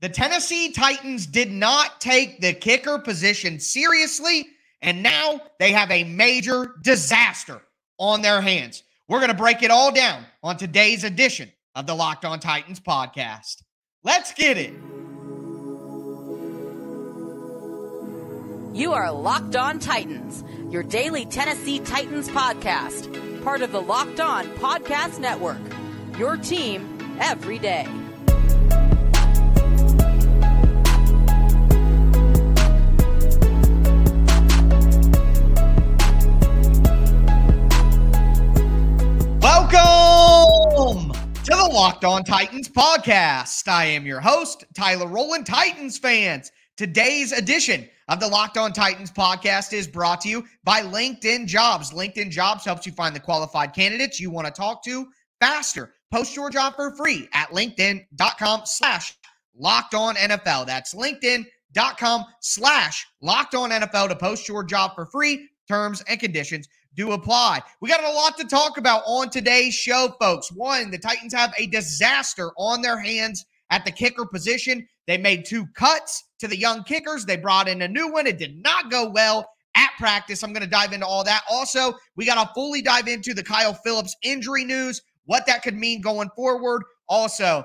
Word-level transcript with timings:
The 0.00 0.08
Tennessee 0.08 0.70
Titans 0.70 1.26
did 1.26 1.50
not 1.50 2.00
take 2.00 2.40
the 2.40 2.52
kicker 2.52 3.00
position 3.00 3.58
seriously, 3.58 4.46
and 4.80 5.02
now 5.02 5.40
they 5.58 5.72
have 5.72 5.90
a 5.90 6.04
major 6.04 6.74
disaster 6.82 7.60
on 7.98 8.22
their 8.22 8.40
hands. 8.40 8.84
We're 9.08 9.18
going 9.18 9.32
to 9.32 9.36
break 9.36 9.64
it 9.64 9.72
all 9.72 9.90
down 9.90 10.24
on 10.40 10.56
today's 10.56 11.02
edition 11.02 11.50
of 11.74 11.88
the 11.88 11.94
Locked 11.94 12.24
On 12.24 12.38
Titans 12.38 12.78
podcast. 12.78 13.62
Let's 14.04 14.32
get 14.34 14.56
it. 14.56 14.72
You 18.72 18.92
are 18.92 19.10
Locked 19.10 19.56
On 19.56 19.80
Titans, 19.80 20.44
your 20.72 20.84
daily 20.84 21.26
Tennessee 21.26 21.80
Titans 21.80 22.28
podcast, 22.28 23.42
part 23.42 23.62
of 23.62 23.72
the 23.72 23.82
Locked 23.82 24.20
On 24.20 24.46
Podcast 24.58 25.18
Network. 25.18 25.58
Your 26.16 26.36
team 26.36 27.16
every 27.20 27.58
day. 27.58 27.88
Welcome 39.58 41.10
to 41.10 41.50
the 41.50 41.68
Locked 41.72 42.04
On 42.04 42.22
Titans 42.22 42.68
podcast. 42.68 43.66
I 43.66 43.86
am 43.86 44.06
your 44.06 44.20
host, 44.20 44.64
Tyler 44.72 45.08
Roland. 45.08 45.46
Titans 45.46 45.98
fans. 45.98 46.52
Today's 46.76 47.32
edition 47.32 47.88
of 48.06 48.20
the 48.20 48.28
Locked 48.28 48.56
On 48.56 48.72
Titans 48.72 49.10
podcast 49.10 49.72
is 49.72 49.88
brought 49.88 50.20
to 50.20 50.28
you 50.28 50.44
by 50.62 50.82
LinkedIn 50.82 51.46
Jobs. 51.46 51.90
LinkedIn 51.90 52.30
Jobs 52.30 52.64
helps 52.64 52.86
you 52.86 52.92
find 52.92 53.16
the 53.16 53.20
qualified 53.20 53.74
candidates 53.74 54.20
you 54.20 54.30
want 54.30 54.46
to 54.46 54.52
talk 54.52 54.84
to 54.84 55.08
faster. 55.40 55.92
Post 56.12 56.36
your 56.36 56.50
job 56.50 56.76
for 56.76 56.94
free 56.94 57.28
at 57.34 57.50
linkedin.com 57.50 58.60
slash 58.64 59.12
locked 59.56 59.92
on 59.92 60.14
NFL. 60.14 60.66
That's 60.66 60.94
linkedin.com 60.94 62.24
slash 62.40 63.04
locked 63.20 63.56
on 63.56 63.70
NFL 63.70 64.10
to 64.10 64.16
post 64.16 64.46
your 64.46 64.62
job 64.62 64.94
for 64.94 65.06
free. 65.06 65.48
Terms 65.66 66.00
and 66.08 66.20
conditions 66.20 66.68
do 66.98 67.12
apply. 67.12 67.62
We 67.80 67.88
got 67.88 68.02
a 68.02 68.12
lot 68.12 68.36
to 68.38 68.44
talk 68.44 68.76
about 68.76 69.04
on 69.06 69.30
today's 69.30 69.72
show, 69.72 70.14
folks. 70.20 70.50
One, 70.50 70.90
the 70.90 70.98
Titans 70.98 71.32
have 71.32 71.54
a 71.56 71.68
disaster 71.68 72.50
on 72.58 72.82
their 72.82 72.98
hands 72.98 73.46
at 73.70 73.84
the 73.84 73.92
kicker 73.92 74.26
position. 74.26 74.86
They 75.06 75.16
made 75.16 75.44
two 75.46 75.66
cuts 75.68 76.24
to 76.40 76.48
the 76.48 76.58
young 76.58 76.82
kickers. 76.82 77.24
They 77.24 77.36
brought 77.36 77.68
in 77.68 77.82
a 77.82 77.88
new 77.88 78.10
one. 78.10 78.26
It 78.26 78.36
did 78.36 78.60
not 78.60 78.90
go 78.90 79.08
well 79.08 79.48
at 79.76 79.90
practice. 79.96 80.42
I'm 80.42 80.52
going 80.52 80.64
to 80.64 80.68
dive 80.68 80.92
into 80.92 81.06
all 81.06 81.22
that. 81.22 81.44
Also, 81.48 81.94
we 82.16 82.26
got 82.26 82.42
to 82.42 82.52
fully 82.52 82.82
dive 82.82 83.06
into 83.06 83.32
the 83.32 83.44
Kyle 83.44 83.74
Philips 83.74 84.16
injury 84.24 84.64
news, 84.64 85.00
what 85.24 85.46
that 85.46 85.62
could 85.62 85.76
mean 85.76 86.00
going 86.00 86.30
forward. 86.34 86.82
Also, 87.08 87.62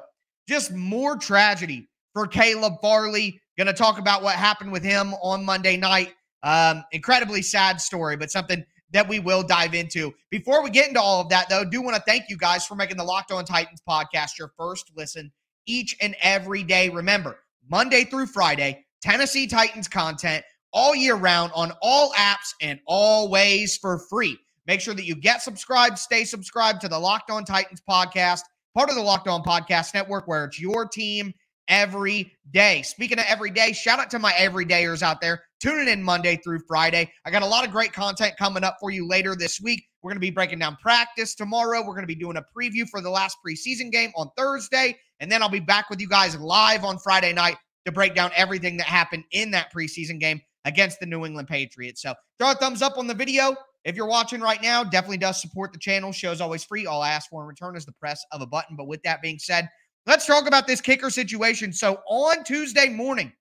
just 0.47 0.71
more 0.73 1.17
tragedy 1.17 1.89
for 2.13 2.27
Caleb 2.27 2.73
Farley. 2.83 3.41
Going 3.57 3.65
to 3.67 3.73
talk 3.73 3.97
about 3.97 4.21
what 4.21 4.35
happened 4.35 4.71
with 4.71 4.83
him 4.83 5.15
on 5.23 5.43
Monday 5.43 5.75
night. 5.75 6.13
Um, 6.43 6.83
incredibly 6.91 7.41
sad 7.41 7.81
story, 7.81 8.15
but 8.17 8.29
something 8.29 8.63
that 8.93 9.09
we 9.09 9.19
will 9.19 9.43
dive 9.43 9.73
into. 9.73 10.13
Before 10.29 10.63
we 10.63 10.69
get 10.69 10.87
into 10.87 11.01
all 11.01 11.19
of 11.19 11.29
that, 11.29 11.49
though, 11.49 11.65
do 11.65 11.81
want 11.81 11.95
to 11.95 12.03
thank 12.03 12.29
you 12.29 12.37
guys 12.37 12.65
for 12.65 12.75
making 12.75 12.97
the 12.97 13.03
Locked 13.03 13.31
On 13.31 13.43
Titans 13.43 13.81
podcast 13.87 14.37
your 14.39 14.53
first 14.57 14.91
listen 14.95 15.31
each 15.65 15.95
and 16.01 16.15
every 16.21 16.63
day. 16.63 16.89
Remember, 16.89 17.39
Monday 17.69 18.05
through 18.05 18.27
Friday, 18.27 18.85
Tennessee 19.01 19.47
Titans 19.47 19.87
content 19.87 20.45
all 20.71 20.95
year 20.95 21.15
round 21.15 21.51
on 21.55 21.71
all 21.81 22.13
apps 22.13 22.53
and 22.61 22.79
always 22.85 23.77
for 23.77 23.99
free. 24.09 24.37
Make 24.65 24.79
sure 24.79 24.93
that 24.93 25.05
you 25.05 25.15
get 25.15 25.41
subscribed, 25.41 25.97
stay 25.97 26.23
subscribed 26.23 26.81
to 26.81 26.87
the 26.87 26.97
Locked 26.97 27.29
On 27.29 27.43
Titans 27.43 27.81
podcast, 27.87 28.41
part 28.75 28.89
of 28.89 28.95
the 28.95 29.01
Locked 29.01 29.27
On 29.27 29.43
Podcast 29.43 29.93
Network, 29.93 30.27
where 30.27 30.45
it's 30.45 30.59
your 30.59 30.87
team 30.87 31.33
every 31.67 32.31
day. 32.51 32.81
Speaking 32.81 33.19
of 33.19 33.25
every 33.27 33.51
day, 33.51 33.73
shout 33.73 33.99
out 33.99 34.09
to 34.11 34.19
my 34.19 34.31
everydayers 34.33 35.01
out 35.01 35.21
there 35.21 35.43
tuning 35.63 35.87
in 35.87 36.03
Monday 36.03 36.35
through 36.43 36.59
Friday. 36.67 37.09
I 37.23 37.31
got 37.31 37.41
a 37.41 37.45
lot 37.45 37.65
of 37.65 37.71
great 37.71 37.93
content 37.93 38.33
coming 38.37 38.65
up 38.65 38.75
for 38.81 38.91
you 38.91 39.07
later 39.07 39.33
this 39.33 39.61
week. 39.61 39.85
We're 40.01 40.09
going 40.09 40.17
to 40.17 40.19
be 40.19 40.29
breaking 40.29 40.59
down 40.59 40.75
practice 40.75 41.35
tomorrow. 41.35 41.79
We're 41.79 41.93
going 41.93 42.03
to 42.03 42.05
be 42.07 42.15
doing 42.15 42.35
a 42.35 42.43
preview 42.53 42.85
for 42.89 42.99
the 42.99 43.09
last 43.09 43.37
preseason 43.45 43.89
game 43.89 44.11
on 44.17 44.29
Thursday. 44.37 44.97
And 45.21 45.31
then 45.31 45.41
I'll 45.41 45.47
be 45.47 45.61
back 45.61 45.89
with 45.89 46.01
you 46.01 46.09
guys 46.09 46.37
live 46.37 46.83
on 46.83 46.99
Friday 46.99 47.31
night 47.31 47.55
to 47.85 47.93
break 47.93 48.13
down 48.13 48.31
everything 48.35 48.75
that 48.75 48.87
happened 48.87 49.23
in 49.31 49.51
that 49.51 49.71
preseason 49.73 50.19
game 50.19 50.41
against 50.65 50.99
the 50.99 51.05
New 51.05 51.25
England 51.25 51.47
Patriots. 51.47 52.01
So 52.01 52.13
throw 52.39 52.51
a 52.51 52.55
thumbs 52.55 52.81
up 52.81 52.97
on 52.97 53.07
the 53.07 53.13
video. 53.13 53.55
If 53.85 53.95
you're 53.95 54.05
watching 54.05 54.41
right 54.41 54.61
now, 54.61 54.83
definitely 54.83 55.17
does 55.17 55.41
support 55.41 55.71
the 55.71 55.79
channel. 55.79 56.11
Show's 56.11 56.41
always 56.41 56.65
free. 56.65 56.87
All 56.87 57.01
I 57.01 57.11
ask 57.11 57.29
for 57.29 57.41
in 57.41 57.47
return 57.47 57.77
is 57.77 57.85
the 57.85 57.93
press 57.93 58.25
of 58.33 58.41
a 58.41 58.45
button. 58.45 58.75
But 58.75 58.87
with 58.87 59.01
that 59.03 59.21
being 59.21 59.39
said, 59.39 59.69
let's 60.07 60.25
talk 60.25 60.45
about 60.45 60.67
this 60.67 60.81
kicker 60.81 61.09
situation. 61.09 61.71
So 61.71 62.01
on 62.09 62.43
Tuesday 62.43 62.89
morning, 62.89 63.31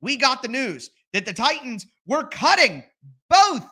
we 0.00 0.16
got 0.16 0.42
the 0.42 0.48
news 0.48 0.88
that 1.12 1.26
the 1.26 1.32
Titans 1.32 1.86
were 2.06 2.24
cutting 2.24 2.84
both 3.28 3.66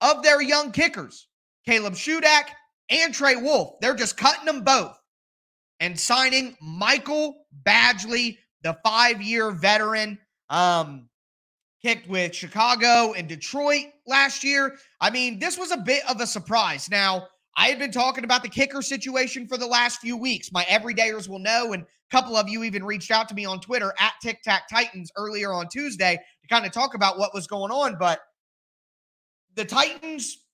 of 0.00 0.22
their 0.22 0.40
young 0.40 0.72
kickers, 0.72 1.28
Caleb 1.66 1.94
Shudak 1.94 2.44
and 2.88 3.12
Trey 3.12 3.36
Wolff. 3.36 3.74
They're 3.80 3.94
just 3.94 4.16
cutting 4.16 4.46
them 4.46 4.62
both 4.62 4.98
and 5.80 5.98
signing 5.98 6.56
Michael 6.60 7.46
Badgley, 7.64 8.38
the 8.62 8.76
five 8.84 9.22
year 9.22 9.50
veteran. 9.50 10.18
Um, 10.50 11.08
kicked 11.82 12.08
with 12.08 12.34
Chicago 12.34 13.12
and 13.12 13.28
Detroit 13.28 13.86
last 14.06 14.42
year. 14.42 14.76
I 15.00 15.10
mean, 15.10 15.38
this 15.38 15.56
was 15.56 15.70
a 15.70 15.76
bit 15.76 16.02
of 16.08 16.20
a 16.20 16.26
surprise. 16.26 16.90
Now, 16.90 17.28
I 17.58 17.66
had 17.66 17.80
been 17.80 17.90
talking 17.90 18.22
about 18.22 18.44
the 18.44 18.48
kicker 18.48 18.82
situation 18.82 19.48
for 19.48 19.58
the 19.58 19.66
last 19.66 20.00
few 20.00 20.16
weeks. 20.16 20.52
My 20.52 20.62
everydayers 20.64 21.28
will 21.28 21.40
know, 21.40 21.72
and 21.72 21.82
a 21.82 21.86
couple 22.16 22.36
of 22.36 22.48
you 22.48 22.62
even 22.62 22.84
reached 22.84 23.10
out 23.10 23.28
to 23.30 23.34
me 23.34 23.44
on 23.44 23.60
Twitter 23.60 23.92
at 23.98 24.12
Tic 24.22 24.42
Tac 24.42 24.68
Titans 24.68 25.10
earlier 25.16 25.52
on 25.52 25.68
Tuesday 25.68 26.16
to 26.42 26.48
kind 26.48 26.64
of 26.64 26.70
talk 26.70 26.94
about 26.94 27.18
what 27.18 27.34
was 27.34 27.48
going 27.48 27.72
on. 27.72 27.96
But 27.98 28.20
the 29.56 29.64
Titans 29.64 30.44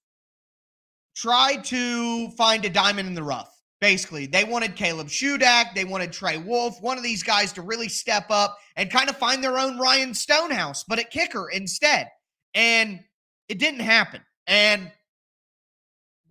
tried 1.15 1.63
to 1.65 2.31
find 2.31 2.65
a 2.65 2.71
diamond 2.71 3.07
in 3.07 3.15
the 3.15 3.23
rough. 3.23 3.55
Basically, 3.83 4.25
they 4.25 4.45
wanted 4.45 4.75
Caleb 4.75 5.09
Shudak, 5.09 5.75
they 5.75 5.85
wanted 5.85 6.11
Trey 6.11 6.39
Wolff, 6.39 6.81
one 6.81 6.97
of 6.97 7.05
these 7.05 7.23
guys 7.23 7.53
to 7.53 7.61
really 7.61 7.91
step 7.91 8.31
up 8.31 8.57
and 8.77 8.91
kind 8.91 9.11
of 9.11 9.17
find 9.19 9.45
their 9.45 9.59
own 9.59 9.79
Ryan 9.79 10.15
Stonehouse, 10.15 10.85
but 10.85 10.99
at 10.99 11.11
kicker 11.11 11.51
instead. 11.51 12.09
And 12.55 13.01
it 13.51 13.59
didn't 13.59 13.81
happen. 13.81 14.23
And 14.47 14.91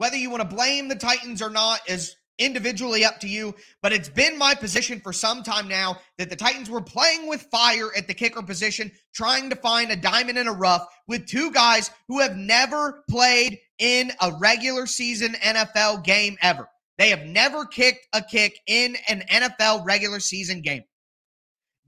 whether 0.04 0.18
you 0.18 0.30
want 0.30 0.42
to 0.42 0.56
blame 0.56 0.90
the 0.90 0.96
Titans 0.96 1.42
or 1.42 1.50
not 1.50 1.80
is 1.88 2.18
individually 2.38 3.06
up 3.06 3.22
to 3.22 3.28
you, 3.30 3.56
but 3.82 3.94
it's 3.94 4.10
been 4.10 4.38
my 4.38 4.54
position 4.54 5.00
for 5.00 5.14
some 5.14 5.44
time 5.44 5.66
now 5.66 5.96
that 6.18 6.30
the 6.30 6.36
Titans 6.36 6.70
were 6.70 6.82
playing 6.82 7.30
with 7.30 7.48
fire 7.50 7.88
at 7.96 8.06
the 8.06 8.14
kicker 8.14 8.42
position, 8.42 8.92
trying 9.16 9.50
to 9.50 9.56
find 9.56 9.92
a 9.92 9.96
diamond 9.96 10.38
in 10.38 10.50
a 10.50 10.52
rough 10.52 10.86
with 11.08 11.26
two 11.26 11.52
guys 11.52 11.90
who 12.10 12.20
have 12.20 12.36
never 12.36 13.06
played 13.10 13.58
in 13.80 14.12
a 14.22 14.34
regular 14.42 14.88
season 14.88 15.36
NFL 15.36 16.04
game 16.04 16.36
ever. 16.42 16.68
They 16.98 17.10
have 17.10 17.24
never 17.24 17.66
kicked 17.66 18.06
a 18.12 18.22
kick 18.22 18.60
in 18.68 18.98
an 19.08 19.24
NFL 19.32 19.86
regular 19.86 20.20
season 20.20 20.60
game. 20.60 20.84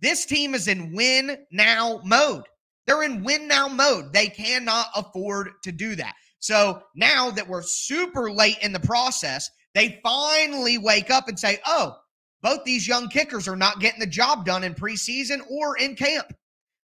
This 0.02 0.26
team 0.26 0.56
is 0.56 0.70
in 0.70 0.96
win 0.96 1.38
now 1.52 2.00
mode. 2.06 2.46
They're 2.88 3.04
in 3.04 3.26
win 3.26 3.50
now 3.50 3.68
mode. 3.68 4.14
They 4.14 4.28
cannot 4.28 4.86
afford 4.96 5.50
to 5.64 5.74
do 5.74 5.96
that. 5.96 6.14
So 6.40 6.82
now 6.96 7.32
that 7.32 7.48
we're 7.48 7.64
super 7.64 8.32
late 8.32 8.58
in 8.62 8.72
the 8.72 8.80
process, 8.80 9.50
they 9.74 10.00
finally 10.04 10.78
wake 10.78 11.10
up 11.10 11.28
and 11.28 11.40
say, 11.40 11.60
oh, 11.66 11.98
both 12.42 12.64
these 12.64 12.88
young 12.88 13.10
kickers 13.10 13.48
are 13.48 13.56
not 13.56 13.80
getting 13.80 14.00
the 14.00 14.08
job 14.08 14.46
done 14.46 14.64
in 14.64 14.76
preseason 14.76 15.40
or 15.50 15.78
in 15.78 15.96
camp. 15.96 16.28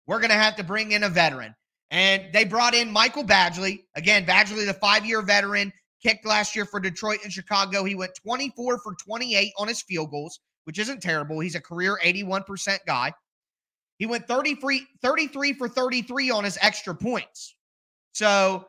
We're 0.07 0.21
going 0.21 0.31
to 0.31 0.37
have 0.37 0.57
to 0.57 0.65
bring 0.65 0.93
in 0.93 1.03
a 1.03 1.09
veteran. 1.09 1.55
And 1.91 2.33
they 2.33 2.45
brought 2.45 2.75
in 2.75 2.91
Michael 2.91 3.25
Badgley. 3.25 3.85
Again, 3.95 4.25
Badgley, 4.25 4.67
the 4.67 4.75
five 4.75 5.05
year 5.05 5.23
veteran, 5.23 5.73
kicked 6.03 6.27
last 6.27 6.55
year 6.55 6.65
for 6.65 6.81
Detroit 6.81 7.21
and 7.25 7.33
Chicago. 7.33 7.85
He 7.85 7.95
went 7.95 8.13
24 8.23 8.79
for 8.79 8.95
28 8.95 9.53
on 9.59 9.69
his 9.69 9.83
field 9.83 10.11
goals, 10.11 10.41
which 10.65 10.79
isn't 10.79 11.03
terrible. 11.03 11.41
He's 11.41 11.55
a 11.55 11.61
career 11.61 11.99
81% 12.05 12.79
guy. 12.87 13.12
He 13.99 14.06
went 14.06 14.29
33, 14.29 14.87
33 15.03 15.53
for 15.55 15.69
33 15.69 16.31
on 16.31 16.44
his 16.44 16.56
extra 16.62 16.94
points. 16.94 17.56
So 18.12 18.67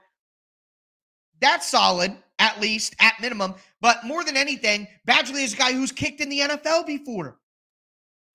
that's 1.42 1.70
solid, 1.70 2.16
at 2.40 2.60
least, 2.60 2.96
at 3.00 3.14
minimum. 3.22 3.56
But 3.82 4.04
more 4.04 4.24
than 4.24 4.38
anything, 4.38 4.88
Badgley 5.08 5.44
is 5.44 5.54
a 5.54 5.58
guy 5.58 5.74
who's 5.74 5.92
kicked 5.92 6.22
in 6.22 6.30
the 6.30 6.40
NFL 6.40 6.86
before. 6.86 7.38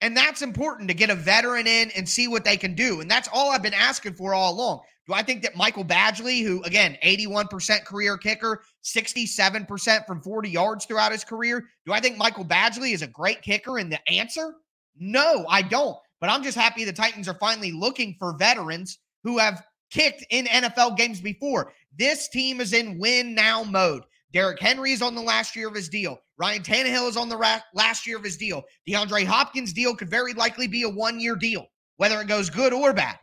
And 0.01 0.17
that's 0.17 0.43
important 0.43 0.89
to 0.89 0.95
get 0.95 1.11
a 1.11 1.15
veteran 1.15 1.67
in 1.67 1.91
and 1.93 2.07
see 2.07 2.29
what 2.29 2.45
they 2.45 2.57
can 2.57 2.75
do. 2.75 3.01
And 3.01 3.11
that's 3.11 3.29
all 3.33 3.51
I've 3.51 3.63
been 3.63 3.73
asking 3.73 4.15
for 4.15 4.35
all 4.35 4.53
along. 4.53 4.81
Do 5.07 5.15
I 5.15 5.23
think 5.23 5.43
that 5.43 5.57
Michael 5.57 5.85
Badgley, 5.85 6.43
who 6.43 6.63
again, 6.65 6.99
81% 7.03 7.85
career 7.85 8.17
kicker, 8.17 8.63
67% 8.83 10.07
from 10.07 10.21
40 10.21 10.51
yards 10.51 10.85
throughout 10.85 11.13
his 11.13 11.25
career, 11.25 11.65
do 11.87 11.93
I 11.93 12.01
think 12.01 12.17
Michael 12.17 12.45
Badgley 12.45 12.93
is 12.93 13.03
a 13.03 13.07
great 13.07 13.43
kicker? 13.43 13.79
And 13.79 13.93
the 13.93 14.01
answer, 14.11 14.55
no, 14.99 15.47
I 15.49 15.63
don't. 15.63 15.97
But 16.21 16.31
I'm 16.31 16.43
just 16.43 16.57
happy 16.57 16.85
the 16.85 16.93
Titans 16.93 17.29
are 17.29 17.39
finally 17.39 17.73
looking 17.73 18.17
for 18.19 18.37
veterans 18.37 18.99
who 19.25 19.39
have 19.39 19.63
kicked 19.95 20.27
in 20.31 20.47
NFL 20.47 20.97
games 20.97 21.21
before. 21.21 21.73
This 21.97 22.29
team 22.29 22.61
is 22.61 22.73
in 22.73 22.99
win 22.99 23.35
now 23.35 23.63
mode. 23.63 24.03
Derrick 24.33 24.61
Henry 24.61 24.91
is 24.91 25.01
on 25.01 25.15
the 25.15 25.23
last 25.23 25.55
year 25.55 25.69
of 25.69 25.75
his 25.75 25.89
deal. 25.89 26.19
Ryan 26.37 26.63
Tannehill 26.63 27.09
is 27.09 27.17
on 27.17 27.29
the 27.29 27.37
ra- 27.37 27.61
last 27.73 28.05
year 28.05 28.17
of 28.17 28.25
his 28.25 28.37
deal. 28.37 28.65
DeAndre 28.89 29.25
Hopkins' 29.25 29.73
deal 29.73 29.95
could 29.95 30.11
very 30.11 30.35
likely 30.35 30.67
be 30.67 30.83
a 30.83 30.89
one 30.89 31.21
year 31.21 31.37
deal, 31.37 31.67
whether 31.99 32.21
it 32.21 32.27
goes 32.27 32.51
good 32.51 32.73
or 32.73 32.93
bad. 32.93 33.17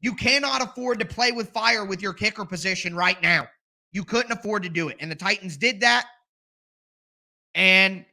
You 0.00 0.14
cannot 0.14 0.60
afford 0.60 0.98
to 0.98 1.06
play 1.06 1.30
with 1.30 1.50
fire 1.50 1.84
with 1.84 2.02
your 2.02 2.12
kicker 2.12 2.44
position 2.44 2.96
right 2.96 3.20
now. 3.22 3.46
You 3.92 4.04
couldn't 4.04 4.32
afford 4.32 4.64
to 4.64 4.68
do 4.68 4.88
it. 4.88 4.96
And 4.98 5.10
the 5.10 5.14
Titans 5.14 5.56
did 5.56 5.80
that. 5.80 6.04
And 7.54 8.04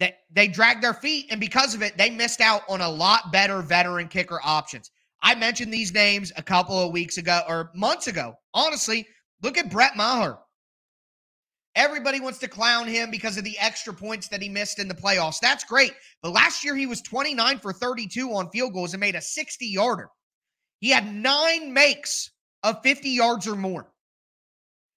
they, 0.00 0.16
they 0.32 0.48
dragged 0.48 0.82
their 0.82 0.94
feet. 0.94 1.26
And 1.30 1.38
because 1.38 1.74
of 1.74 1.82
it, 1.82 1.98
they 1.98 2.08
missed 2.08 2.40
out 2.40 2.62
on 2.66 2.80
a 2.80 2.88
lot 2.88 3.30
better 3.30 3.60
veteran 3.60 4.08
kicker 4.08 4.40
options. 4.42 4.90
I 5.22 5.34
mentioned 5.34 5.72
these 5.72 5.92
names 5.92 6.32
a 6.36 6.42
couple 6.42 6.78
of 6.78 6.92
weeks 6.92 7.18
ago 7.18 7.42
or 7.48 7.70
months 7.74 8.06
ago. 8.06 8.34
Honestly, 8.54 9.06
look 9.42 9.58
at 9.58 9.70
Brett 9.70 9.96
Maher. 9.96 10.38
Everybody 11.74 12.18
wants 12.18 12.38
to 12.40 12.48
clown 12.48 12.88
him 12.88 13.10
because 13.10 13.36
of 13.36 13.44
the 13.44 13.58
extra 13.58 13.92
points 13.92 14.28
that 14.28 14.42
he 14.42 14.48
missed 14.48 14.78
in 14.78 14.88
the 14.88 14.94
playoffs. 14.94 15.38
That's 15.40 15.64
great. 15.64 15.92
But 16.22 16.32
last 16.32 16.64
year, 16.64 16.74
he 16.74 16.86
was 16.86 17.00
29 17.02 17.58
for 17.60 17.72
32 17.72 18.32
on 18.32 18.50
field 18.50 18.72
goals 18.72 18.94
and 18.94 19.00
made 19.00 19.14
a 19.14 19.20
60 19.20 19.66
yarder. 19.66 20.08
He 20.80 20.90
had 20.90 21.14
nine 21.14 21.72
makes 21.72 22.30
of 22.62 22.82
50 22.82 23.10
yards 23.10 23.46
or 23.46 23.54
more. 23.54 23.92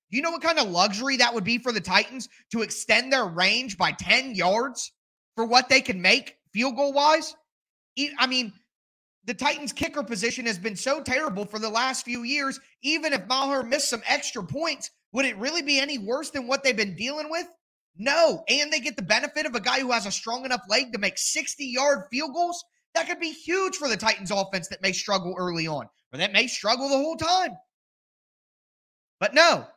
You 0.10 0.22
know 0.22 0.32
what 0.32 0.42
kind 0.42 0.60
of 0.60 0.70
luxury 0.70 1.18
that 1.18 1.34
would 1.34 1.44
be 1.44 1.58
for 1.58 1.72
the 1.72 1.80
Titans 1.80 2.28
to 2.52 2.62
extend 2.62 3.14
their 3.14 3.26
range 3.26 3.78
by 3.78 3.92
10 3.94 4.36
yards 4.36 4.92
for 5.36 5.46
what 5.46 5.70
they 5.70 5.82
can 5.82 6.02
make 6.02 6.36
field 6.52 6.76
goal 6.76 6.94
wise? 6.94 7.36
I 8.18 8.28
mean, 8.28 8.54
the 9.26 9.34
Titans 9.34 9.72
kicker 9.72 10.04
position 10.04 10.46
has 10.46 10.58
been 10.58 10.76
so 10.76 11.02
terrible 11.02 11.46
for 11.46 11.60
the 11.60 11.70
last 11.70 12.06
few 12.06 12.24
years. 12.24 12.60
Even 12.82 13.14
if 13.14 13.28
Maher 13.28 13.64
missed 13.64 13.90
some 13.90 14.02
extra 14.08 14.44
points, 14.44 14.90
would 15.14 15.26
it 15.26 15.38
really 15.38 15.62
be 15.62 15.80
any 15.80 15.98
worse 15.98 16.32
than 16.32 16.48
what 16.48 16.64
they've 16.64 16.76
been 16.76 16.96
dealing 16.96 17.30
with? 17.30 17.46
No. 17.98 18.44
And 18.50 18.72
they 18.72 18.80
get 18.80 18.96
the 18.96 19.04
benefit 19.04 19.46
of 19.46 19.56
a 19.56 19.60
guy 19.60 19.80
who 19.80 19.92
has 19.92 20.06
a 20.06 20.12
strong 20.12 20.46
enough 20.46 20.64
leg 20.68 20.92
to 20.94 21.00
make 21.00 21.18
60 21.18 21.64
yard 21.66 22.06
field 22.10 22.34
goals. 22.34 22.64
That 22.96 23.08
could 23.08 23.20
be 23.20 23.32
huge 23.32 23.76
for 23.76 23.88
the 23.88 23.98
Titans 23.98 24.32
offense 24.32 24.68
that 24.70 24.82
may 24.82 24.92
struggle 24.92 25.36
early 25.38 25.68
on 25.68 25.88
or 26.12 26.18
that 26.18 26.34
may 26.34 26.48
struggle 26.48 26.90
the 26.90 26.98
whole 26.98 27.16
time. 27.16 27.52
But 29.20 29.34
no, 29.34 29.68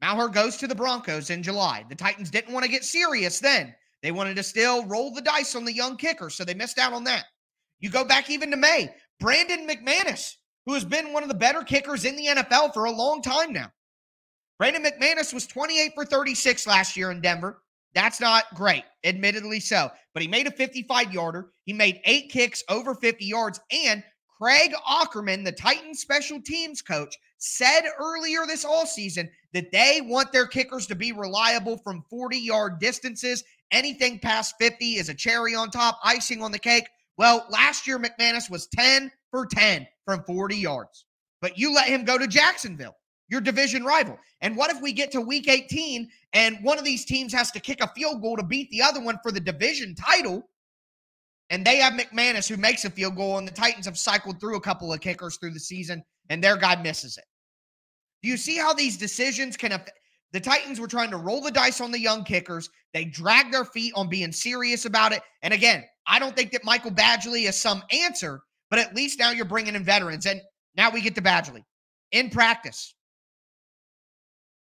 Maher 0.00 0.28
goes 0.28 0.56
to 0.56 0.66
the 0.66 0.74
Broncos 0.74 1.30
in 1.30 1.42
July. 1.42 1.84
The 1.88 1.94
Titans 1.94 2.30
didn't 2.30 2.52
want 2.52 2.64
to 2.64 2.70
get 2.70 2.84
serious 2.84 3.38
then. 3.38 3.74
They 4.02 4.12
wanted 4.12 4.36
to 4.36 4.42
still 4.42 4.84
roll 4.86 5.12
the 5.12 5.22
dice 5.22 5.54
on 5.54 5.64
the 5.64 5.72
young 5.72 5.96
kicker, 5.96 6.30
so 6.30 6.44
they 6.44 6.54
missed 6.54 6.78
out 6.78 6.92
on 6.92 7.04
that. 7.04 7.24
You 7.84 7.90
go 7.90 8.02
back 8.02 8.30
even 8.30 8.50
to 8.50 8.56
May. 8.56 8.88
Brandon 9.20 9.68
McManus, 9.68 10.36
who 10.64 10.72
has 10.72 10.86
been 10.86 11.12
one 11.12 11.22
of 11.22 11.28
the 11.28 11.34
better 11.34 11.62
kickers 11.62 12.06
in 12.06 12.16
the 12.16 12.28
NFL 12.28 12.72
for 12.72 12.86
a 12.86 12.90
long 12.90 13.20
time 13.20 13.52
now. 13.52 13.70
Brandon 14.58 14.82
McManus 14.82 15.34
was 15.34 15.46
28 15.46 15.92
for 15.94 16.06
36 16.06 16.66
last 16.66 16.96
year 16.96 17.10
in 17.10 17.20
Denver. 17.20 17.62
That's 17.94 18.22
not 18.22 18.44
great, 18.54 18.84
admittedly 19.04 19.60
so. 19.60 19.90
But 20.14 20.22
he 20.22 20.28
made 20.30 20.46
a 20.46 20.50
55 20.50 21.12
yarder. 21.12 21.50
He 21.66 21.74
made 21.74 22.00
eight 22.06 22.30
kicks 22.30 22.64
over 22.70 22.94
50 22.94 23.22
yards. 23.22 23.60
And 23.70 24.02
Craig 24.40 24.72
Aukerman, 24.88 25.44
the 25.44 25.52
Titans 25.52 26.00
special 26.00 26.40
teams 26.40 26.80
coach, 26.80 27.14
said 27.36 27.82
earlier 28.00 28.46
this 28.46 28.64
all 28.64 28.86
season 28.86 29.28
that 29.52 29.70
they 29.72 30.00
want 30.02 30.32
their 30.32 30.46
kickers 30.46 30.86
to 30.86 30.94
be 30.94 31.12
reliable 31.12 31.76
from 31.76 32.02
40 32.08 32.38
yard 32.38 32.78
distances. 32.78 33.44
Anything 33.72 34.20
past 34.20 34.54
50 34.58 34.94
is 34.94 35.10
a 35.10 35.14
cherry 35.14 35.54
on 35.54 35.70
top, 35.70 36.00
icing 36.02 36.42
on 36.42 36.50
the 36.50 36.58
cake. 36.58 36.86
Well, 37.16 37.46
last 37.50 37.86
year, 37.86 37.98
McManus 37.98 38.50
was 38.50 38.66
10 38.68 39.10
for 39.30 39.46
10 39.46 39.86
from 40.04 40.24
40 40.24 40.56
yards. 40.56 41.06
But 41.40 41.58
you 41.58 41.74
let 41.74 41.88
him 41.88 42.04
go 42.04 42.18
to 42.18 42.26
Jacksonville, 42.26 42.96
your 43.28 43.40
division 43.40 43.84
rival. 43.84 44.18
And 44.40 44.56
what 44.56 44.70
if 44.70 44.80
we 44.80 44.92
get 44.92 45.12
to 45.12 45.20
week 45.20 45.48
18 45.48 46.08
and 46.32 46.58
one 46.62 46.78
of 46.78 46.84
these 46.84 47.04
teams 47.04 47.32
has 47.32 47.50
to 47.52 47.60
kick 47.60 47.82
a 47.82 47.92
field 47.94 48.22
goal 48.22 48.36
to 48.36 48.42
beat 48.42 48.70
the 48.70 48.82
other 48.82 49.00
one 49.00 49.18
for 49.22 49.30
the 49.30 49.40
division 49.40 49.94
title? 49.94 50.48
And 51.50 51.64
they 51.64 51.76
have 51.76 51.92
McManus 51.92 52.48
who 52.48 52.56
makes 52.56 52.84
a 52.84 52.90
field 52.90 53.16
goal, 53.16 53.38
and 53.38 53.46
the 53.46 53.52
Titans 53.52 53.86
have 53.86 53.98
cycled 53.98 54.40
through 54.40 54.56
a 54.56 54.60
couple 54.60 54.92
of 54.92 55.00
kickers 55.00 55.36
through 55.36 55.52
the 55.52 55.60
season, 55.60 56.02
and 56.30 56.42
their 56.42 56.56
guy 56.56 56.80
misses 56.80 57.18
it. 57.18 57.24
Do 58.22 58.30
you 58.30 58.38
see 58.38 58.56
how 58.56 58.72
these 58.72 58.96
decisions 58.96 59.56
can 59.56 59.72
affect? 59.72 59.92
The 60.34 60.40
Titans 60.40 60.80
were 60.80 60.88
trying 60.88 61.12
to 61.12 61.16
roll 61.16 61.40
the 61.40 61.52
dice 61.52 61.80
on 61.80 61.92
the 61.92 62.00
young 62.00 62.24
kickers. 62.24 62.68
They 62.92 63.04
dragged 63.04 63.54
their 63.54 63.64
feet 63.64 63.92
on 63.94 64.08
being 64.08 64.32
serious 64.32 64.84
about 64.84 65.12
it. 65.12 65.22
And 65.42 65.54
again, 65.54 65.84
I 66.08 66.18
don't 66.18 66.34
think 66.34 66.50
that 66.50 66.64
Michael 66.64 66.90
Badgley 66.90 67.48
is 67.48 67.56
some 67.56 67.84
answer, 67.92 68.42
but 68.68 68.80
at 68.80 68.96
least 68.96 69.20
now 69.20 69.30
you're 69.30 69.44
bringing 69.44 69.76
in 69.76 69.84
veterans. 69.84 70.26
And 70.26 70.42
now 70.76 70.90
we 70.90 71.02
get 71.02 71.14
to 71.14 71.22
Badgley 71.22 71.62
in 72.10 72.30
practice. 72.30 72.94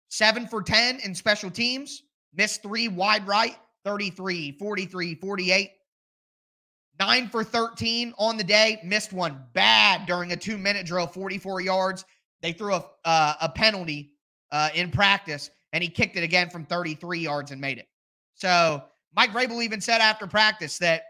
Seven 0.07 0.47
for 0.47 0.63
10 0.63 1.01
in 1.01 1.13
special 1.13 1.51
teams, 1.51 2.01
missed 2.33 2.63
three 2.63 2.87
wide 2.87 3.27
right, 3.27 3.55
33, 3.85 4.53
43, 4.53 5.13
48. 5.13 5.69
Nine 6.99 7.29
for 7.29 7.43
13 7.43 8.15
on 8.17 8.37
the 8.37 8.43
day, 8.43 8.79
missed 8.83 9.13
one 9.13 9.39
bad 9.53 10.07
during 10.07 10.31
a 10.31 10.35
two 10.35 10.57
minute 10.57 10.87
drill, 10.87 11.05
44 11.05 11.61
yards. 11.61 12.05
They 12.41 12.53
threw 12.53 12.73
a, 12.73 12.85
uh, 13.05 13.33
a 13.41 13.49
penalty 13.49 14.13
uh, 14.51 14.69
in 14.73 14.89
practice, 14.89 15.51
and 15.73 15.83
he 15.83 15.89
kicked 15.89 16.15
it 16.15 16.23
again 16.23 16.49
from 16.49 16.65
33 16.65 17.19
yards 17.19 17.51
and 17.51 17.61
made 17.61 17.77
it. 17.77 17.87
So 18.35 18.83
Mike 19.15 19.31
Vrabel 19.31 19.63
even 19.63 19.81
said 19.81 20.01
after 20.01 20.27
practice 20.27 20.77
that 20.79 21.03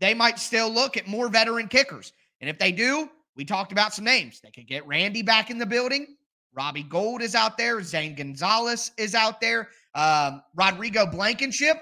they 0.00 0.14
might 0.14 0.38
still 0.38 0.70
look 0.70 0.96
at 0.96 1.06
more 1.06 1.28
veteran 1.28 1.68
kickers. 1.68 2.12
And 2.40 2.50
if 2.50 2.58
they 2.58 2.72
do, 2.72 3.08
we 3.34 3.44
talked 3.44 3.72
about 3.72 3.94
some 3.94 4.04
names. 4.04 4.40
They 4.40 4.50
could 4.50 4.66
get 4.66 4.86
Randy 4.86 5.22
back 5.22 5.50
in 5.50 5.58
the 5.58 5.66
building. 5.66 6.16
Robbie 6.54 6.82
Gould 6.82 7.22
is 7.22 7.34
out 7.34 7.58
there. 7.58 7.82
Zane 7.82 8.14
Gonzalez 8.14 8.92
is 8.96 9.14
out 9.14 9.40
there. 9.40 9.68
Um, 9.94 10.42
Rodrigo 10.54 11.06
Blankenship, 11.06 11.76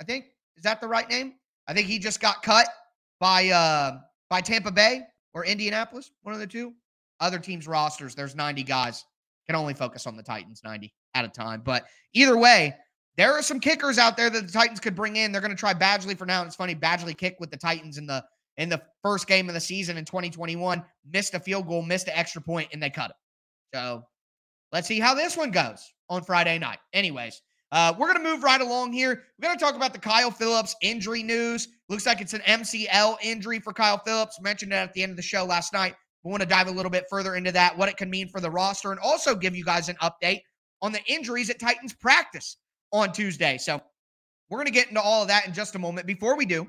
I 0.00 0.04
think. 0.04 0.26
Is 0.56 0.64
that 0.64 0.80
the 0.80 0.88
right 0.88 1.08
name? 1.08 1.34
I 1.68 1.74
think 1.74 1.86
he 1.86 1.98
just 1.98 2.20
got 2.20 2.42
cut 2.42 2.66
by 3.20 3.48
uh, 3.48 3.98
by 4.28 4.40
Tampa 4.40 4.72
Bay 4.72 5.02
or 5.34 5.44
Indianapolis, 5.44 6.10
one 6.22 6.34
of 6.34 6.40
the 6.40 6.46
two 6.46 6.74
other 7.20 7.38
teams' 7.38 7.66
rosters, 7.66 8.14
there's 8.14 8.34
90 8.34 8.62
guys. 8.62 9.04
Can 9.48 9.56
only 9.56 9.74
focus 9.74 10.06
on 10.06 10.16
the 10.16 10.22
Titans 10.22 10.60
90 10.62 10.92
at 11.14 11.24
a 11.24 11.28
time. 11.28 11.62
But 11.64 11.86
either 12.12 12.36
way, 12.36 12.74
there 13.16 13.32
are 13.32 13.42
some 13.42 13.60
kickers 13.60 13.98
out 13.98 14.16
there 14.16 14.30
that 14.30 14.46
the 14.46 14.52
Titans 14.52 14.78
could 14.78 14.94
bring 14.94 15.16
in. 15.16 15.32
They're 15.32 15.40
going 15.40 15.54
to 15.54 15.56
try 15.56 15.74
Badgley 15.74 16.16
for 16.16 16.26
now. 16.26 16.40
And 16.40 16.46
it's 16.46 16.56
funny, 16.56 16.74
Badgley 16.74 17.16
kicked 17.16 17.40
with 17.40 17.50
the 17.50 17.56
Titans 17.56 17.98
in 17.98 18.06
the 18.06 18.24
in 18.58 18.68
the 18.68 18.82
first 19.02 19.26
game 19.26 19.48
of 19.48 19.54
the 19.54 19.60
season 19.60 19.96
in 19.96 20.04
2021, 20.04 20.84
missed 21.12 21.32
a 21.34 21.40
field 21.40 21.66
goal, 21.66 21.80
missed 21.80 22.08
an 22.08 22.14
extra 22.16 22.42
point, 22.42 22.68
and 22.72 22.82
they 22.82 22.90
cut 22.90 23.10
it. 23.10 23.16
So 23.74 24.04
let's 24.72 24.88
see 24.88 24.98
how 24.98 25.14
this 25.14 25.36
one 25.36 25.50
goes 25.52 25.92
on 26.10 26.24
Friday 26.24 26.58
night. 26.58 26.78
Anyways, 26.92 27.40
uh, 27.70 27.94
we're 27.96 28.12
going 28.12 28.24
to 28.24 28.30
move 28.30 28.42
right 28.42 28.60
along 28.60 28.92
here. 28.92 29.24
We're 29.38 29.48
going 29.48 29.58
to 29.58 29.64
talk 29.64 29.76
about 29.76 29.92
the 29.92 29.98
Kyle 29.98 30.30
Philips 30.30 30.74
injury 30.82 31.22
news. 31.22 31.68
Looks 31.88 32.04
like 32.04 32.20
it's 32.20 32.34
an 32.34 32.40
MCL 32.40 33.16
injury 33.22 33.60
for 33.60 33.72
Kyle 33.72 33.98
Philips. 34.04 34.40
Mentioned 34.40 34.72
it 34.72 34.76
at 34.76 34.92
the 34.92 35.02
end 35.02 35.10
of 35.10 35.16
the 35.16 35.22
show 35.22 35.44
last 35.44 35.72
night. 35.72 35.94
We 36.24 36.30
want 36.30 36.42
to 36.42 36.48
dive 36.48 36.66
a 36.66 36.72
little 36.72 36.90
bit 36.90 37.04
further 37.08 37.36
into 37.36 37.52
that, 37.52 37.76
what 37.76 37.88
it 37.88 37.96
can 37.96 38.10
mean 38.10 38.28
for 38.28 38.40
the 38.40 38.50
roster, 38.50 38.90
and 38.90 39.00
also 39.00 39.34
give 39.34 39.54
you 39.54 39.64
guys 39.64 39.88
an 39.88 39.96
update 39.96 40.42
on 40.82 40.92
the 40.92 41.02
injuries 41.06 41.50
at 41.50 41.58
Titans 41.58 41.94
practice 41.94 42.56
on 42.92 43.12
Tuesday. 43.12 43.58
So 43.58 43.80
we're 44.50 44.58
going 44.58 44.66
to 44.66 44.72
get 44.72 44.88
into 44.88 45.00
all 45.00 45.22
of 45.22 45.28
that 45.28 45.46
in 45.46 45.52
just 45.52 45.74
a 45.74 45.78
moment. 45.78 46.06
Before 46.06 46.36
we 46.36 46.46
do, 46.46 46.66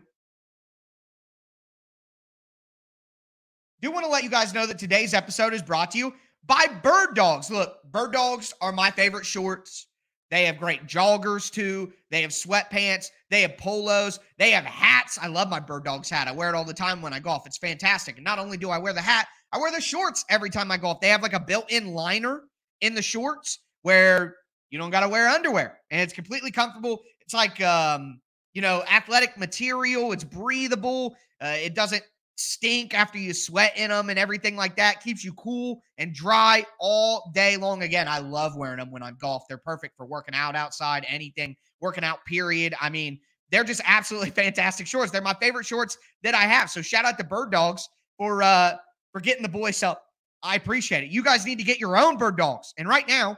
do 3.82 3.92
want 3.92 4.06
to 4.06 4.12
let 4.12 4.24
you 4.24 4.30
guys 4.30 4.54
know 4.54 4.66
that 4.66 4.78
today's 4.78 5.14
episode 5.14 5.54
is 5.54 5.62
brought 5.62 5.92
to 5.92 5.98
you 5.98 6.14
by 6.46 6.66
Bird 6.84 7.16
Dogs. 7.16 7.50
Look, 7.50 7.78
Bird 7.92 8.12
Dogs 8.12 8.54
are 8.62 8.72
my 8.72 8.92
favorite 8.92 9.26
shorts. 9.26 9.88
They 10.30 10.46
have 10.46 10.60
great 10.60 10.86
joggers 10.86 11.52
too. 11.52 11.92
They 12.12 12.22
have 12.22 12.32
sweatpants. 12.32 13.08
They 13.30 13.42
have 13.42 13.58
polos. 13.58 14.20
They 14.38 14.52
have 14.52 14.66
hats. 14.66 15.18
I 15.20 15.28
love 15.28 15.50
my 15.50 15.60
Bird 15.60 15.86
Dogs 15.86 16.10
hat. 16.10 16.28
I 16.28 16.32
wear 16.32 16.50
it 16.50 16.56
all 16.56 16.66
the 16.66 16.74
time 16.74 17.02
when 17.02 17.14
I 17.14 17.20
golf. 17.20 17.48
It's 17.48 17.58
fantastic. 17.58 18.18
And 18.18 18.24
not 18.24 18.38
only 18.38 18.58
do 18.58 18.70
I 18.70 18.78
wear 18.78 18.94
the 18.94 19.02
hat, 19.02 19.28
I 19.52 19.58
wear 19.58 19.72
the 19.72 19.82
shorts 19.82 20.26
every 20.30 20.50
time 20.50 20.72
I 20.72 20.78
golf. 20.78 21.02
They 21.02 21.10
have 21.10 21.22
like 21.22 21.34
a 21.34 21.40
built-in 21.40 21.94
liner 21.94 22.42
in 22.82 22.94
the 22.94 23.02
shorts 23.02 23.60
where 23.82 24.36
you 24.70 24.78
don't 24.78 24.92
got 24.92 25.02
to 25.02 25.10
wear 25.10 25.28
underwear, 25.28 25.80
and 25.92 26.02
it's 26.02 26.14
completely 26.14 26.52
comfortable. 26.52 27.02
It's 27.22 27.34
like 27.34 27.60
um, 27.62 28.22
you 28.54 28.62
know, 28.62 28.84
athletic 28.92 29.38
material. 29.38 30.12
It's 30.12 30.24
breathable. 30.24 31.16
Uh, 31.42 31.56
it 31.58 31.76
doesn't 31.76 32.04
stink 32.36 32.94
after 32.94 33.18
you 33.18 33.34
sweat 33.34 33.78
in 33.78 33.90
them 33.90 34.10
and 34.10 34.18
everything 34.18 34.56
like 34.56 34.76
that. 34.78 35.04
Keeps 35.04 35.24
you 35.24 35.34
cool 35.34 35.82
and 35.98 36.14
dry 36.14 36.66
all 36.80 37.32
day 37.34 37.58
long. 37.58 37.84
Again, 37.84 38.08
I 38.08 38.20
love 38.20 38.56
wearing 38.56 38.78
them 38.78 38.92
when 38.92 39.04
I'm 39.04 39.18
golf. 39.20 39.44
They're 39.48 39.58
perfect 39.58 39.98
for 39.98 40.06
working 40.06 40.36
out 40.36 40.56
outside, 40.56 41.06
anything, 41.08 41.56
working 41.82 42.04
out, 42.04 42.24
period. 42.26 42.74
I 42.80 42.90
mean, 42.90 43.20
they're 43.52 43.64
just 43.64 43.82
absolutely 43.86 44.30
fantastic 44.44 44.88
shorts. 44.88 45.12
They're 45.12 45.22
my 45.22 45.36
favorite 45.36 45.66
shorts 45.66 45.98
that 46.24 46.36
I 46.36 46.44
have. 46.44 46.70
So 46.70 46.82
shout 46.82 47.06
out 47.06 47.18
to 47.18 47.24
Bird 47.24 47.52
Dogs 47.52 47.88
for 48.18 48.42
uh 48.42 48.76
for 49.12 49.22
getting 49.22 49.44
the 49.44 49.50
boys 49.50 49.84
up. 49.84 50.04
I 50.44 50.56
appreciate 50.56 51.04
it. 51.04 51.10
You 51.10 51.24
guys 51.24 51.46
need 51.46 51.58
to 51.58 51.64
get 51.64 51.80
your 51.80 51.98
own 51.98 52.18
bird 52.18 52.38
dogs. 52.38 52.74
And 52.78 52.88
right 52.88 53.08
now, 53.08 53.38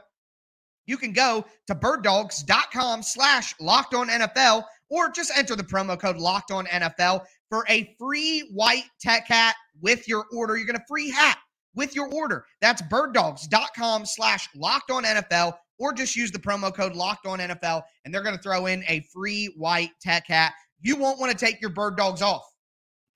you 0.86 0.96
can 0.96 1.12
go 1.12 1.44
to 1.66 1.74
birddogs.com 1.74 3.02
slash 3.02 3.54
locked 3.60 3.94
on 3.94 4.08
NFL 4.08 4.64
or 4.88 5.10
just 5.10 5.32
enter 5.36 5.56
the 5.56 5.62
promo 5.62 5.98
code 5.98 6.16
locked 6.16 6.50
on 6.50 6.66
NFL 6.66 7.24
for 7.48 7.64
a 7.68 7.94
free 7.98 8.48
white 8.52 8.84
tech 9.00 9.26
hat 9.26 9.54
with 9.80 10.06
your 10.08 10.26
order. 10.32 10.56
You're 10.56 10.66
going 10.66 10.78
to 10.78 10.84
free 10.88 11.10
hat 11.10 11.38
with 11.74 11.94
your 11.94 12.12
order. 12.12 12.44
That's 12.60 12.82
birddogs.com 12.82 14.06
slash 14.06 14.48
locked 14.54 14.90
on 14.90 15.04
NFL, 15.04 15.54
or 15.78 15.92
just 15.92 16.16
use 16.16 16.30
the 16.30 16.38
promo 16.38 16.74
code 16.74 16.94
locked 16.94 17.26
on 17.26 17.38
NFL, 17.38 17.82
and 18.04 18.12
they're 18.12 18.22
going 18.22 18.36
to 18.36 18.42
throw 18.42 18.66
in 18.66 18.84
a 18.88 19.00
free 19.12 19.52
white 19.56 19.90
tech 20.00 20.26
hat. 20.26 20.52
You 20.80 20.96
won't 20.96 21.18
want 21.18 21.32
to 21.32 21.38
take 21.38 21.60
your 21.60 21.70
bird 21.70 21.96
dogs 21.96 22.22
off. 22.22 22.44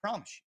I 0.02 0.08
promise 0.08 0.40
you. 0.40 0.45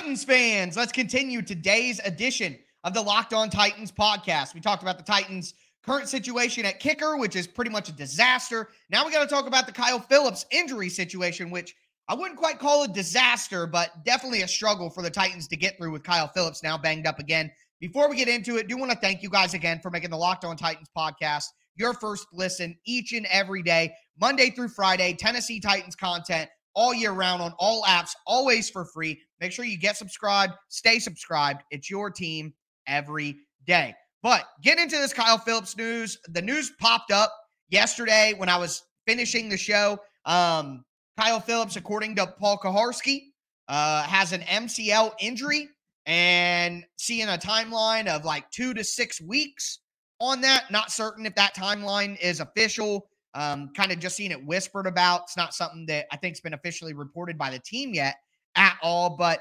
Titans 0.00 0.24
fans, 0.24 0.78
let's 0.78 0.92
continue 0.92 1.42
today's 1.42 2.00
edition 2.06 2.58
of 2.84 2.94
the 2.94 3.02
Locked 3.02 3.34
On 3.34 3.50
Titans 3.50 3.92
podcast. 3.92 4.54
We 4.54 4.60
talked 4.62 4.82
about 4.82 4.96
the 4.96 5.04
Titans' 5.04 5.52
current 5.84 6.08
situation 6.08 6.64
at 6.64 6.80
kicker, 6.80 7.18
which 7.18 7.36
is 7.36 7.46
pretty 7.46 7.70
much 7.70 7.90
a 7.90 7.92
disaster. 7.92 8.70
Now 8.88 9.04
we 9.04 9.12
got 9.12 9.20
to 9.20 9.28
talk 9.28 9.46
about 9.46 9.66
the 9.66 9.72
Kyle 9.72 9.98
Philips 9.98 10.46
injury 10.50 10.88
situation, 10.88 11.50
which 11.50 11.74
I 12.08 12.14
wouldn't 12.14 12.38
quite 12.38 12.58
call 12.58 12.84
a 12.84 12.88
disaster, 12.88 13.66
but 13.66 13.90
definitely 14.02 14.40
a 14.40 14.48
struggle 14.48 14.88
for 14.88 15.02
the 15.02 15.10
Titans 15.10 15.46
to 15.48 15.56
get 15.56 15.76
through 15.76 15.92
with 15.92 16.02
Kyle 16.02 16.28
Philips 16.28 16.62
now 16.62 16.78
banged 16.78 17.06
up 17.06 17.18
again. 17.18 17.50
Before 17.78 18.08
we 18.08 18.16
get 18.16 18.26
into 18.26 18.56
it, 18.56 18.68
do 18.68 18.78
want 18.78 18.90
to 18.90 18.98
thank 18.98 19.22
you 19.22 19.28
guys 19.28 19.52
again 19.52 19.80
for 19.82 19.90
making 19.90 20.08
the 20.08 20.16
Locked 20.16 20.46
On 20.46 20.56
Titans 20.56 20.88
podcast 20.96 21.44
your 21.76 21.92
first 21.92 22.26
listen 22.32 22.74
each 22.86 23.12
and 23.12 23.26
every 23.26 23.62
day, 23.62 23.92
Monday 24.18 24.48
through 24.48 24.68
Friday, 24.68 25.12
Tennessee 25.12 25.60
Titans 25.60 25.94
content 25.94 26.48
all 26.74 26.94
year 26.94 27.12
round 27.12 27.42
on 27.42 27.52
all 27.58 27.82
apps, 27.84 28.10
always 28.26 28.70
for 28.70 28.84
free. 28.84 29.20
Make 29.40 29.52
sure 29.52 29.64
you 29.64 29.78
get 29.78 29.96
subscribed, 29.96 30.54
stay 30.68 30.98
subscribed. 30.98 31.62
It's 31.70 31.90
your 31.90 32.10
team 32.10 32.54
every 32.86 33.36
day. 33.66 33.94
But 34.22 34.44
get 34.62 34.78
into 34.78 34.96
this 34.96 35.12
Kyle 35.12 35.38
Philips 35.38 35.76
news. 35.76 36.18
The 36.28 36.42
news 36.42 36.72
popped 36.78 37.10
up 37.10 37.32
yesterday 37.70 38.34
when 38.36 38.48
I 38.48 38.58
was 38.58 38.82
finishing 39.06 39.48
the 39.48 39.56
show. 39.56 39.98
Um, 40.26 40.84
Kyle 41.18 41.40
Philips, 41.40 41.76
according 41.76 42.16
to 42.16 42.26
Paul 42.26 42.58
Kuharsky, 42.58 43.20
uh, 43.68 44.02
has 44.02 44.32
an 44.32 44.42
MCL 44.42 45.12
injury 45.20 45.68
and 46.06 46.84
seeing 46.96 47.28
a 47.28 47.38
timeline 47.38 48.06
of 48.06 48.24
like 48.24 48.50
two 48.50 48.74
to 48.74 48.84
six 48.84 49.20
weeks 49.20 49.80
on 50.20 50.40
that. 50.42 50.70
Not 50.70 50.90
certain 50.90 51.26
if 51.26 51.34
that 51.36 51.54
timeline 51.54 52.18
is 52.20 52.40
official. 52.40 53.09
Um, 53.34 53.70
kind 53.74 53.92
of 53.92 54.00
just 54.00 54.16
seeing 54.16 54.32
it 54.32 54.44
whispered 54.44 54.86
about. 54.86 55.22
It's 55.22 55.36
not 55.36 55.54
something 55.54 55.86
that 55.86 56.06
I 56.10 56.16
think's 56.16 56.40
been 56.40 56.54
officially 56.54 56.94
reported 56.94 57.38
by 57.38 57.50
the 57.50 57.58
team 57.60 57.94
yet 57.94 58.16
at 58.56 58.76
all. 58.82 59.16
But 59.16 59.40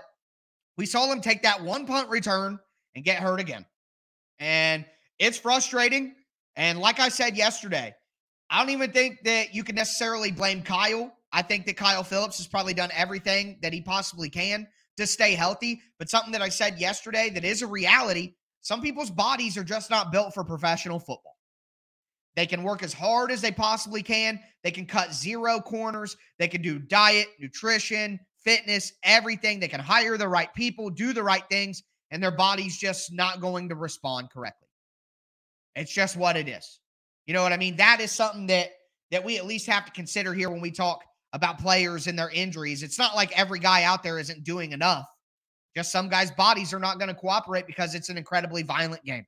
we 0.77 0.85
saw 0.85 1.11
him 1.11 1.21
take 1.21 1.43
that 1.43 1.63
one 1.63 1.85
punt 1.85 2.09
return 2.09 2.59
and 2.95 3.03
get 3.03 3.17
hurt 3.17 3.39
again. 3.39 3.65
And 4.39 4.85
it's 5.17 5.37
frustrating. 5.37 6.15
And 6.55 6.79
like 6.79 6.99
I 6.99 7.09
said 7.09 7.35
yesterday, 7.35 7.95
I 8.49 8.59
don't 8.59 8.71
even 8.71 8.91
think 8.91 9.19
that 9.23 9.53
you 9.53 9.63
can 9.63 9.75
necessarily 9.75 10.31
blame 10.31 10.61
Kyle. 10.61 11.11
I 11.31 11.41
think 11.41 11.65
that 11.65 11.77
Kyle 11.77 12.03
Philips 12.03 12.37
has 12.37 12.47
probably 12.47 12.73
done 12.73 12.89
everything 12.95 13.57
that 13.61 13.73
he 13.73 13.81
possibly 13.81 14.29
can 14.29 14.67
to 14.97 15.07
stay 15.07 15.33
healthy. 15.33 15.81
But 15.97 16.09
something 16.09 16.31
that 16.33 16.41
I 16.41 16.49
said 16.49 16.79
yesterday 16.79 17.29
that 17.31 17.43
is 17.43 17.61
a 17.61 17.67
reality 17.67 18.33
some 18.61 18.81
people's 18.81 19.09
bodies 19.09 19.57
are 19.57 19.63
just 19.63 19.89
not 19.89 20.11
built 20.11 20.33
for 20.33 20.43
professional 20.43 20.99
football. 20.99 21.37
They 22.35 22.45
can 22.45 22.63
work 22.63 22.83
as 22.83 22.93
hard 22.93 23.31
as 23.31 23.41
they 23.41 23.51
possibly 23.51 24.03
can. 24.03 24.39
They 24.63 24.71
can 24.71 24.85
cut 24.85 25.13
zero 25.13 25.59
corners. 25.59 26.15
They 26.37 26.47
can 26.47 26.61
do 26.61 26.79
diet, 26.79 27.27
nutrition, 27.39 28.19
fitness, 28.43 28.93
everything. 29.03 29.59
They 29.59 29.67
can 29.67 29.79
hire 29.79 30.17
the 30.17 30.27
right 30.27 30.53
people, 30.53 30.89
do 30.89 31.13
the 31.13 31.23
right 31.23 31.43
things, 31.49 31.83
and 32.11 32.21
their 32.21 32.35
body's 32.35 32.77
just 32.77 33.11
not 33.11 33.41
going 33.41 33.69
to 33.69 33.75
respond 33.75 34.29
correctly. 34.31 34.67
It's 35.75 35.93
just 35.93 36.17
what 36.17 36.37
it 36.37 36.47
is. 36.47 36.79
You 37.25 37.33
know 37.33 37.43
what 37.43 37.53
I 37.53 37.57
mean? 37.57 37.75
That 37.77 37.99
is 38.01 38.11
something 38.11 38.47
that 38.47 38.71
that 39.11 39.23
we 39.23 39.37
at 39.37 39.45
least 39.45 39.67
have 39.67 39.85
to 39.85 39.91
consider 39.91 40.33
here 40.33 40.49
when 40.49 40.61
we 40.61 40.71
talk 40.71 41.03
about 41.33 41.59
players 41.59 42.07
and 42.07 42.17
their 42.17 42.29
injuries. 42.29 42.83
It's 42.83 42.99
not 42.99 43.15
like 43.15 43.37
every 43.37 43.59
guy 43.59 43.83
out 43.83 44.03
there 44.03 44.19
isn't 44.19 44.43
doing 44.43 44.71
enough. 44.71 45.05
Just 45.75 45.91
some 45.91 46.09
guys' 46.09 46.31
bodies 46.31 46.73
are 46.73 46.79
not 46.79 46.99
going 46.99 47.07
to 47.07 47.15
cooperate 47.15 47.67
because 47.67 47.95
it's 47.95 48.09
an 48.09 48.17
incredibly 48.17 48.63
violent 48.63 49.03
game. 49.03 49.25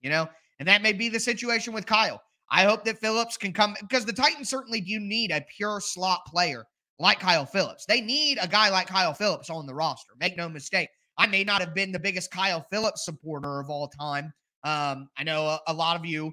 You 0.00 0.10
know, 0.10 0.28
and 0.58 0.68
that 0.68 0.82
may 0.82 0.92
be 0.92 1.08
the 1.08 1.20
situation 1.20 1.72
with 1.72 1.86
Kyle. 1.86 2.22
I 2.50 2.64
hope 2.64 2.84
that 2.84 2.98
Philips 2.98 3.36
can 3.36 3.52
come 3.52 3.76
because 3.80 4.04
the 4.04 4.12
Titans 4.12 4.48
certainly 4.48 4.80
do 4.80 4.98
need 4.98 5.30
a 5.30 5.44
pure 5.56 5.80
slot 5.80 6.26
player 6.26 6.64
like 6.98 7.20
Kyle 7.20 7.46
Philips. 7.46 7.86
They 7.86 8.00
need 8.00 8.38
a 8.40 8.48
guy 8.48 8.68
like 8.70 8.86
Kyle 8.86 9.14
Philips 9.14 9.50
on 9.50 9.66
the 9.66 9.74
roster. 9.74 10.12
Make 10.18 10.36
no 10.36 10.48
mistake. 10.48 10.88
I 11.16 11.26
may 11.26 11.44
not 11.44 11.60
have 11.60 11.74
been 11.74 11.92
the 11.92 11.98
biggest 11.98 12.30
Kyle 12.30 12.64
Philips 12.70 13.04
supporter 13.04 13.60
of 13.60 13.70
all 13.70 13.88
time. 13.88 14.32
Um, 14.64 15.08
I 15.16 15.24
know 15.24 15.46
a, 15.46 15.60
a, 15.68 15.72
lot 15.72 15.96
of 15.96 16.04
you 16.04 16.32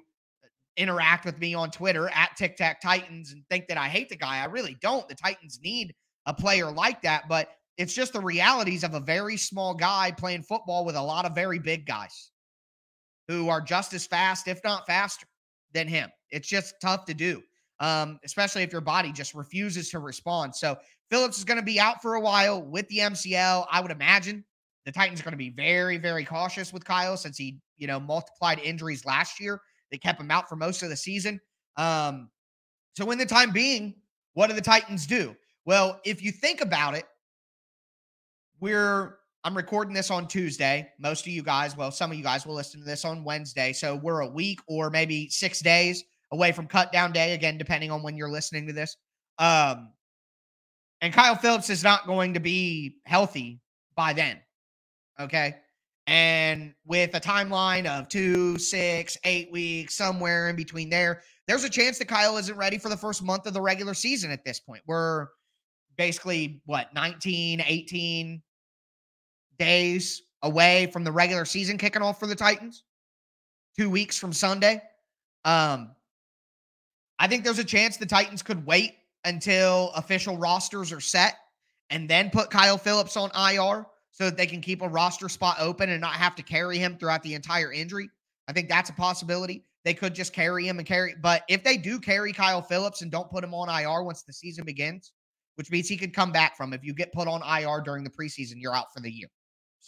interact 0.76 1.24
with 1.24 1.38
me 1.38 1.54
on 1.54 1.70
Twitter 1.70 2.10
at 2.10 2.36
Tic 2.36 2.56
Tac 2.56 2.80
Titans 2.80 3.32
and 3.32 3.42
think 3.48 3.68
that 3.68 3.78
I 3.78 3.88
hate 3.88 4.08
the 4.08 4.16
guy. 4.16 4.38
I 4.38 4.44
really 4.44 4.76
don't. 4.82 5.08
The 5.08 5.14
Titans 5.14 5.60
need 5.62 5.94
a 6.26 6.34
player 6.34 6.70
like 6.70 7.00
that, 7.02 7.24
but 7.28 7.48
it's 7.78 7.94
just 7.94 8.12
the 8.12 8.20
realities 8.20 8.84
of 8.84 8.94
a 8.94 9.00
very 9.00 9.36
small 9.36 9.72
guy 9.72 10.10
playing 10.10 10.42
football 10.42 10.84
with 10.84 10.96
a 10.96 11.02
lot 11.02 11.24
of 11.24 11.34
very 11.34 11.58
big 11.58 11.86
guys 11.86 12.30
who 13.28 13.48
are 13.48 13.60
just 13.60 13.94
as 13.94 14.06
fast, 14.06 14.48
if 14.48 14.60
not 14.64 14.86
faster, 14.86 15.26
than 15.72 15.88
him. 15.88 16.10
It's 16.30 16.48
just 16.48 16.74
tough 16.80 17.04
to 17.06 17.14
do 17.14 17.42
um, 17.80 18.18
especially 18.24 18.62
if 18.62 18.72
your 18.72 18.80
body 18.80 19.12
just 19.12 19.34
refuses 19.34 19.90
to 19.90 19.98
respond. 19.98 20.54
So 20.54 20.76
Philips 21.10 21.38
is 21.38 21.44
going 21.44 21.58
to 21.58 21.64
be 21.64 21.78
out 21.78 22.02
for 22.02 22.14
a 22.14 22.20
while 22.20 22.62
with 22.62 22.88
the 22.88 22.98
MCL. 22.98 23.66
I 23.70 23.80
would 23.80 23.90
imagine 23.90 24.44
the 24.84 24.92
Titans 24.92 25.20
are 25.20 25.24
going 25.24 25.32
to 25.32 25.38
be 25.38 25.50
very, 25.50 25.96
very 25.96 26.24
cautious 26.24 26.72
with 26.72 26.84
Kyle 26.84 27.16
since 27.16 27.36
he, 27.36 27.58
you 27.76 27.86
know, 27.86 28.00
multiplied 28.00 28.58
injuries 28.60 29.04
last 29.04 29.40
year. 29.40 29.60
They 29.90 29.98
kept 29.98 30.20
him 30.20 30.30
out 30.30 30.48
for 30.48 30.56
most 30.56 30.82
of 30.82 30.88
the 30.88 30.96
season. 30.96 31.40
Um, 31.76 32.30
so 32.94 33.10
in 33.10 33.18
the 33.18 33.26
time 33.26 33.52
being, 33.52 33.94
what 34.34 34.48
do 34.48 34.54
the 34.54 34.60
Titans 34.60 35.06
do? 35.06 35.36
Well, 35.64 36.00
if 36.04 36.22
you 36.22 36.32
think 36.32 36.60
about 36.60 36.94
it, 36.94 37.04
we're 38.60 39.17
I'm 39.44 39.56
recording 39.56 39.94
this 39.94 40.10
on 40.10 40.26
Tuesday. 40.26 40.88
Most 40.98 41.26
of 41.26 41.32
you 41.32 41.42
guys, 41.42 41.76
well, 41.76 41.90
some 41.90 42.10
of 42.10 42.16
you 42.16 42.24
guys 42.24 42.44
will 42.44 42.54
listen 42.54 42.80
to 42.80 42.86
this 42.86 43.04
on 43.04 43.24
Wednesday. 43.24 43.72
So 43.72 43.94
we're 43.96 44.20
a 44.20 44.28
week 44.28 44.60
or 44.66 44.90
maybe 44.90 45.28
six 45.28 45.60
days 45.60 46.02
away 46.32 46.52
from 46.52 46.66
cut 46.66 46.92
down 46.92 47.12
day, 47.12 47.34
again, 47.34 47.56
depending 47.56 47.90
on 47.90 48.02
when 48.02 48.16
you're 48.16 48.30
listening 48.30 48.66
to 48.66 48.72
this. 48.72 48.96
Um, 49.38 49.92
and 51.00 51.12
Kyle 51.12 51.36
Philips 51.36 51.70
is 51.70 51.84
not 51.84 52.06
going 52.06 52.34
to 52.34 52.40
be 52.40 52.96
healthy 53.06 53.60
by 53.94 54.12
then. 54.12 54.38
Okay. 55.20 55.56
And 56.08 56.74
with 56.84 57.14
a 57.14 57.20
timeline 57.20 57.86
of 57.86 58.08
two, 58.08 58.58
six, 58.58 59.16
eight 59.24 59.52
weeks, 59.52 59.94
somewhere 59.94 60.48
in 60.48 60.56
between 60.56 60.90
there, 60.90 61.22
there's 61.46 61.64
a 61.64 61.70
chance 61.70 61.98
that 61.98 62.08
Kyle 62.08 62.38
isn't 62.38 62.56
ready 62.56 62.78
for 62.78 62.88
the 62.88 62.96
first 62.96 63.22
month 63.22 63.46
of 63.46 63.54
the 63.54 63.60
regular 63.60 63.94
season 63.94 64.30
at 64.30 64.44
this 64.44 64.58
point. 64.58 64.82
We're 64.86 65.28
basically, 65.96 66.60
what, 66.66 66.92
19, 66.94 67.62
18 67.64 68.42
days 69.58 70.22
away 70.42 70.88
from 70.92 71.04
the 71.04 71.12
regular 71.12 71.44
season 71.44 71.78
kicking 71.78 72.02
off 72.02 72.18
for 72.18 72.26
the 72.26 72.34
Titans? 72.34 72.84
Two 73.76 73.90
weeks 73.90 74.18
from 74.18 74.32
Sunday. 74.32 74.82
Um, 75.44 75.90
I 77.18 77.26
think 77.26 77.44
there's 77.44 77.58
a 77.58 77.64
chance 77.64 77.96
the 77.96 78.06
Titans 78.06 78.42
could 78.42 78.64
wait 78.66 78.94
until 79.24 79.90
official 79.92 80.36
rosters 80.36 80.92
are 80.92 81.00
set 81.00 81.36
and 81.90 82.08
then 82.08 82.30
put 82.30 82.50
Kyle 82.50 82.78
Philips 82.78 83.16
on 83.16 83.30
IR 83.30 83.86
so 84.10 84.24
that 84.24 84.36
they 84.36 84.46
can 84.46 84.60
keep 84.60 84.82
a 84.82 84.88
roster 84.88 85.28
spot 85.28 85.56
open 85.58 85.90
and 85.90 86.00
not 86.00 86.14
have 86.14 86.34
to 86.36 86.42
carry 86.42 86.78
him 86.78 86.96
throughout 86.96 87.22
the 87.22 87.34
entire 87.34 87.72
injury. 87.72 88.10
I 88.48 88.52
think 88.52 88.68
that's 88.68 88.90
a 88.90 88.94
possibility. 88.94 89.64
They 89.84 89.94
could 89.94 90.14
just 90.14 90.32
carry 90.32 90.66
him 90.66 90.78
and 90.78 90.86
carry, 90.86 91.14
but 91.20 91.42
if 91.48 91.62
they 91.62 91.76
do 91.76 92.00
carry 92.00 92.32
Kyle 92.32 92.62
Philips 92.62 93.02
and 93.02 93.10
don't 93.10 93.30
put 93.30 93.44
him 93.44 93.54
on 93.54 93.68
IR 93.68 94.02
once 94.02 94.22
the 94.22 94.32
season 94.32 94.64
begins, 94.64 95.12
which 95.54 95.70
means 95.70 95.88
he 95.88 95.96
could 95.96 96.14
come 96.14 96.32
back 96.32 96.56
from 96.56 96.72
if 96.72 96.84
you 96.84 96.94
get 96.94 97.12
put 97.12 97.28
on 97.28 97.42
IR 97.42 97.80
during 97.80 98.04
the 98.04 98.10
preseason, 98.10 98.54
you're 98.56 98.74
out 98.74 98.92
for 98.92 99.00
the 99.00 99.10
year. 99.10 99.28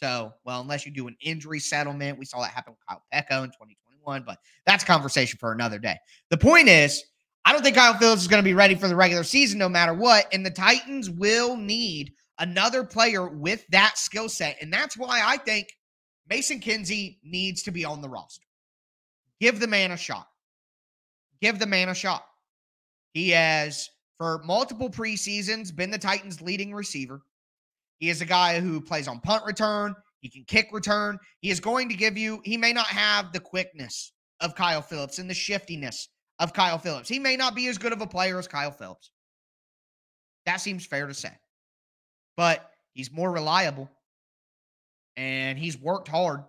So, 0.01 0.33
well, 0.45 0.63
unless 0.63 0.87
you 0.87 0.93
do 0.93 1.09
an 1.09 1.17
injury 1.21 1.61
settlement, 1.61 2.19
we 2.19 2.25
saw 2.25 2.41
that 2.41 2.53
happen 2.53 2.73
with 2.73 2.81
Kyle 2.89 3.03
Peko 3.13 3.45
in 3.45 3.51
2021, 3.51 4.23
but 4.27 4.39
that's 4.65 4.83
conversation 4.83 5.37
for 5.39 5.53
another 5.53 5.79
day. 5.79 5.97
The 6.31 6.39
point 6.39 6.69
is, 6.69 7.05
I 7.45 7.53
don't 7.53 7.63
think 7.63 7.77
Kyle 7.77 7.93
Philips 7.95 8.23
is 8.23 8.29
going 8.29 8.43
to 8.43 8.49
be 8.49 8.55
ready 8.55 8.75
for 8.75 8.89
the 8.89 8.97
regular 8.97 9.25
season 9.25 9.59
no 9.59 9.69
matter 9.69 9.93
what. 9.93 10.27
And 10.33 10.45
the 10.45 10.51
Titans 10.51 11.11
will 11.11 11.55
need 11.55 12.15
another 12.39 12.83
player 12.83 13.29
with 13.29 13.67
that 13.69 13.99
skill 13.99 14.31
set. 14.31 14.57
And 14.63 14.73
that's 14.73 14.97
why 14.97 15.21
I 15.23 15.37
think 15.37 15.69
Mason 16.31 16.61
Kinsey 16.61 17.19
needs 17.23 17.63
to 17.65 17.71
be 17.71 17.85
on 17.85 18.01
the 18.01 18.09
roster. 18.09 18.47
Give 19.39 19.61
the 19.61 19.67
man 19.67 19.91
a 19.91 19.99
shot. 19.99 20.29
Give 21.43 21.59
the 21.59 21.67
man 21.67 21.91
a 21.91 21.95
shot. 21.95 22.25
He 23.13 23.31
has, 23.31 23.91
for 24.17 24.43
multiple 24.45 24.89
preseasons, 24.89 25.75
been 25.75 25.91
the 25.91 25.99
Titans' 25.99 26.41
leading 26.41 26.73
receiver. 26.73 27.23
He 28.01 28.11
is 28.11 28.21
a 28.21 28.27
guy 28.27 28.61
who 28.61 28.81
plays 28.81 29.09
on 29.09 29.21
punt 29.21 29.45
return. 29.47 29.95
He 30.21 30.29
can 30.29 30.45
kick 30.45 30.71
return. 30.73 31.19
He 31.41 31.51
is 31.51 31.61
going 31.61 31.89
to 31.91 31.95
give 31.95 32.19
you, 32.19 32.41
he 32.45 32.57
may 32.59 32.73
not 32.73 32.89
have 32.89 33.33
the 33.33 33.41
quickness 33.41 34.13
of 34.41 34.55
Kyle 34.57 34.83
Philips 34.83 35.19
and 35.21 35.31
the 35.31 35.35
shiftiness 35.35 36.09
of 36.41 36.53
Kyle 36.53 36.79
Philips. 36.79 37.09
He 37.09 37.19
may 37.21 37.37
not 37.37 37.55
be 37.55 37.69
as 37.69 37.79
good 37.79 37.93
of 37.93 38.01
a 38.03 38.07
player 38.07 38.39
as 38.39 38.49
Kyle 38.49 38.73
Philips. 38.73 39.13
That 40.47 40.57
seems 40.59 40.85
fair 40.87 41.07
to 41.07 41.15
say. 41.15 41.33
But 42.37 42.71
he's 42.95 43.13
more 43.13 43.31
reliable. 43.33 43.91
and 45.17 45.59
he's 45.59 45.79
worked 45.79 46.09
hard. 46.09 46.43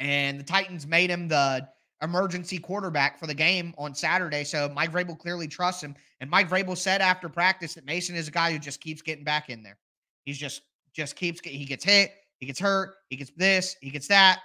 And 0.00 0.40
the 0.40 0.44
Titans 0.44 0.86
made 0.86 1.10
him 1.10 1.28
the 1.28 1.68
emergency 2.02 2.58
quarterback 2.58 3.18
for 3.20 3.26
the 3.26 3.34
game 3.34 3.74
on 3.78 3.94
Saturday. 3.94 4.44
So 4.44 4.68
Mike 4.74 4.92
Vrabel 4.92 5.18
clearly 5.18 5.46
trusts 5.46 5.82
him. 5.82 5.94
And 6.20 6.30
Mike 6.30 6.48
Vrabel 6.48 6.76
said 6.76 7.00
after 7.00 7.28
practice 7.28 7.74
that 7.74 7.84
Mason 7.84 8.16
is 8.16 8.28
a 8.28 8.32
guy 8.32 8.52
who 8.52 8.58
just 8.58 8.80
keeps 8.80 9.02
getting 9.02 9.24
back 9.24 9.50
in 9.50 9.62
there. 9.62 9.78
He's 10.24 10.38
just 10.38 10.62
just 10.94 11.16
keeps 11.16 11.40
he 11.40 11.64
gets 11.64 11.84
hit, 11.84 12.12
he 12.38 12.46
gets 12.46 12.60
hurt, 12.60 12.94
he 13.08 13.16
gets 13.16 13.30
this, 13.36 13.76
he 13.80 13.90
gets 13.90 14.08
that. 14.08 14.40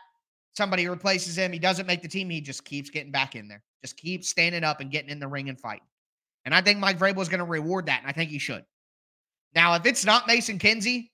Somebody 0.53 0.87
replaces 0.87 1.37
him, 1.37 1.51
he 1.51 1.59
doesn't 1.59 1.85
make 1.85 2.01
the 2.01 2.07
team, 2.07 2.29
he 2.29 2.41
just 2.41 2.65
keeps 2.65 2.89
getting 2.89 3.11
back 3.11 3.35
in 3.35 3.47
there. 3.47 3.63
Just 3.83 3.97
keeps 3.97 4.29
standing 4.29 4.63
up 4.63 4.81
and 4.81 4.89
getting 4.89 5.09
in 5.09 5.19
the 5.19 5.27
ring 5.27 5.49
and 5.49 5.59
fighting. 5.59 5.87
And 6.45 6.55
I 6.55 6.61
think 6.61 6.79
Mike 6.79 6.97
Vrabel 6.97 7.21
is 7.21 7.29
going 7.29 7.39
to 7.39 7.45
reward 7.45 7.85
that, 7.87 8.01
and 8.01 8.09
I 8.09 8.13
think 8.13 8.31
he 8.31 8.39
should. 8.39 8.63
Now, 9.53 9.75
if 9.75 9.85
it's 9.85 10.05
not 10.05 10.27
Mason 10.27 10.57
Kinsey, 10.57 11.11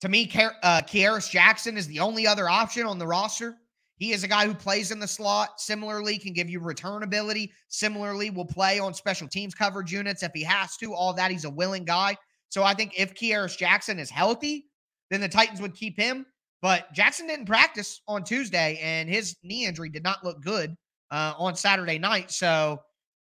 to 0.00 0.08
me, 0.08 0.30
uh, 0.62 0.82
Kearis 0.82 1.30
Jackson 1.30 1.76
is 1.76 1.86
the 1.86 2.00
only 2.00 2.26
other 2.26 2.48
option 2.48 2.86
on 2.86 2.98
the 2.98 3.06
roster. 3.06 3.56
He 3.96 4.12
is 4.12 4.24
a 4.24 4.28
guy 4.28 4.46
who 4.46 4.54
plays 4.54 4.90
in 4.90 4.98
the 4.98 5.06
slot. 5.06 5.60
Similarly, 5.60 6.18
can 6.18 6.32
give 6.32 6.50
you 6.50 6.60
return 6.60 7.04
ability. 7.04 7.52
Similarly, 7.68 8.30
will 8.30 8.44
play 8.44 8.78
on 8.78 8.92
special 8.92 9.28
teams 9.28 9.54
coverage 9.54 9.92
units 9.92 10.22
if 10.22 10.32
he 10.34 10.42
has 10.42 10.76
to. 10.78 10.92
All 10.92 11.14
that 11.14 11.30
he's 11.30 11.44
a 11.44 11.50
willing 11.50 11.84
guy. 11.84 12.16
So 12.54 12.62
I 12.62 12.72
think 12.72 12.92
if 12.96 13.14
Kearis 13.14 13.58
Jackson 13.58 13.98
is 13.98 14.10
healthy, 14.10 14.66
then 15.10 15.20
the 15.20 15.28
Titans 15.28 15.60
would 15.60 15.74
keep 15.74 15.98
him. 15.98 16.24
But 16.62 16.92
Jackson 16.92 17.26
didn't 17.26 17.46
practice 17.46 18.00
on 18.06 18.22
Tuesday, 18.22 18.78
and 18.80 19.08
his 19.08 19.34
knee 19.42 19.66
injury 19.66 19.88
did 19.88 20.04
not 20.04 20.22
look 20.22 20.40
good 20.40 20.76
uh, 21.10 21.34
on 21.36 21.56
Saturday 21.56 21.98
night. 21.98 22.30
So 22.30 22.80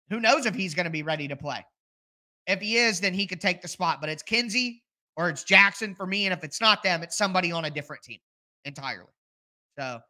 who 0.09 0.19
knows 0.19 0.45
if 0.45 0.53
he's 0.53 0.75
going 0.75 0.83
to 0.83 0.89
be 0.89 1.01
ready 1.01 1.29
to 1.29 1.37
play? 1.37 1.65
If 2.45 2.59
he 2.59 2.75
is, 2.75 2.99
then 2.99 3.13
he 3.13 3.25
could 3.25 3.39
take 3.39 3.61
the 3.61 3.69
spot. 3.69 4.01
But 4.01 4.09
it's 4.09 4.21
Kinsey 4.21 4.83
or 5.15 5.29
it's 5.29 5.45
Jackson 5.45 5.95
for 5.95 6.05
me. 6.05 6.25
And 6.25 6.33
if 6.33 6.43
it's 6.43 6.59
not 6.59 6.83
them, 6.83 7.01
it's 7.01 7.15
somebody 7.15 7.53
on 7.53 7.63
a 7.63 7.69
different 7.69 8.03
team 8.03 8.19
entirely. 8.65 9.13
So 9.79 10.01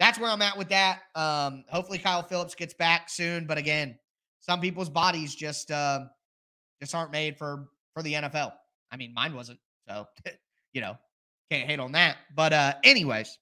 that's 0.00 0.18
where 0.18 0.30
I'm 0.30 0.40
at 0.40 0.56
with 0.56 0.70
that. 0.70 1.00
Um, 1.14 1.64
hopefully 1.68 1.98
Kyle 1.98 2.22
Philips 2.22 2.54
gets 2.54 2.72
back 2.72 3.10
soon. 3.10 3.46
But 3.46 3.58
again, 3.58 3.98
some 4.40 4.62
people's 4.62 4.88
bodies 4.88 5.34
just 5.34 5.70
uh, 5.70 6.06
just 6.80 6.94
aren't 6.94 7.12
made 7.12 7.36
for 7.36 7.68
for 7.92 8.02
the 8.02 8.14
NFL. 8.14 8.52
I 8.92 8.96
mean, 8.96 9.12
mine 9.14 9.34
wasn't. 9.34 9.58
So 9.88 10.06
you 10.72 10.80
know, 10.80 10.96
can't 11.50 11.68
hate 11.68 11.80
on 11.80 11.92
that. 11.92 12.18
But 12.36 12.52
uh, 12.52 12.74
anyways, 12.84 13.38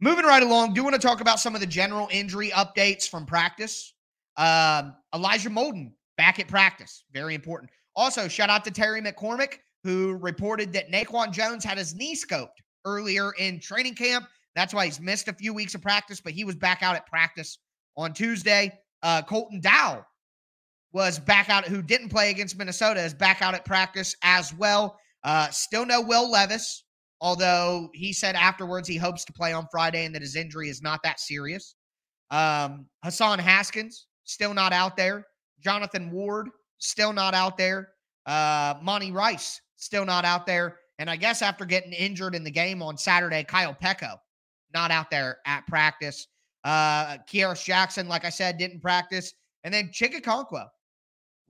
moving 0.00 0.24
right 0.24 0.42
along, 0.42 0.74
do 0.74 0.82
want 0.82 0.94
to 0.94 1.00
talk 1.00 1.20
about 1.20 1.38
some 1.38 1.54
of 1.54 1.60
the 1.60 1.66
general 1.66 2.08
injury 2.10 2.50
updates 2.50 3.08
from 3.08 3.26
practice. 3.26 3.94
Um, 4.36 4.94
Elijah 5.14 5.50
Molden 5.50 5.92
back 6.16 6.40
at 6.40 6.48
practice, 6.48 7.04
very 7.12 7.34
important. 7.34 7.70
Also, 7.94 8.28
shout 8.28 8.50
out 8.50 8.64
to 8.64 8.70
Terry 8.70 9.00
McCormick 9.02 9.58
who 9.84 10.16
reported 10.16 10.72
that 10.72 10.90
Naquan 10.90 11.32
Jones 11.32 11.64
had 11.64 11.78
his 11.78 11.94
knee 11.94 12.14
scoped 12.14 12.60
earlier 12.84 13.32
in 13.38 13.60
training 13.60 13.94
camp. 13.94 14.26
That's 14.54 14.74
why 14.74 14.84
he's 14.84 15.00
missed 15.00 15.28
a 15.28 15.32
few 15.32 15.54
weeks 15.54 15.74
of 15.74 15.82
practice, 15.82 16.20
but 16.20 16.32
he 16.32 16.44
was 16.44 16.56
back 16.56 16.82
out 16.82 16.96
at 16.96 17.06
practice 17.06 17.58
on 17.96 18.12
Tuesday. 18.12 18.78
Uh, 19.02 19.22
Colton 19.22 19.60
Dowell 19.60 20.04
was 20.92 21.18
back 21.18 21.48
out, 21.48 21.64
who 21.64 21.82
didn't 21.82 22.08
play 22.08 22.30
against 22.30 22.58
Minnesota, 22.58 23.00
is 23.00 23.14
back 23.14 23.42
out 23.42 23.54
at 23.54 23.64
practice 23.64 24.14
as 24.22 24.52
well. 24.54 24.98
Uh, 25.22 25.48
still 25.50 25.86
no 25.86 26.00
Will 26.00 26.30
Levis, 26.30 26.84
although 27.20 27.88
he 27.94 28.12
said 28.12 28.34
afterwards 28.34 28.88
he 28.88 28.96
hopes 28.96 29.24
to 29.24 29.32
play 29.32 29.52
on 29.52 29.66
Friday 29.70 30.04
and 30.04 30.14
that 30.14 30.22
his 30.22 30.36
injury 30.36 30.68
is 30.68 30.82
not 30.82 31.00
that 31.04 31.20
serious. 31.20 31.76
Um, 32.30 32.86
Hassan 33.04 33.38
Haskins, 33.38 34.06
still 34.24 34.54
not 34.54 34.72
out 34.72 34.96
there. 34.96 35.26
Jonathan 35.62 36.10
Ward, 36.10 36.48
still 36.78 37.12
not 37.12 37.34
out 37.34 37.56
there. 37.56 37.90
Uh, 38.26 38.74
Monty 38.82 39.12
Rice, 39.12 39.60
still 39.76 40.04
not 40.04 40.24
out 40.24 40.46
there. 40.46 40.78
And 40.98 41.08
I 41.08 41.16
guess 41.16 41.42
after 41.42 41.64
getting 41.64 41.92
injured 41.92 42.34
in 42.34 42.44
the 42.44 42.50
game 42.50 42.82
on 42.82 42.96
Saturday, 42.96 43.44
Kyle 43.44 43.74
Peko, 43.74 44.16
not 44.74 44.90
out 44.90 45.10
there 45.10 45.38
at 45.46 45.66
practice. 45.66 46.26
Uh, 46.64 47.16
Jackson, 47.26 48.08
like 48.08 48.24
I 48.24 48.30
said, 48.30 48.58
didn't 48.58 48.80
practice. 48.80 49.32
And 49.64 49.72
then 49.72 49.88
Okonkwo 49.88 50.66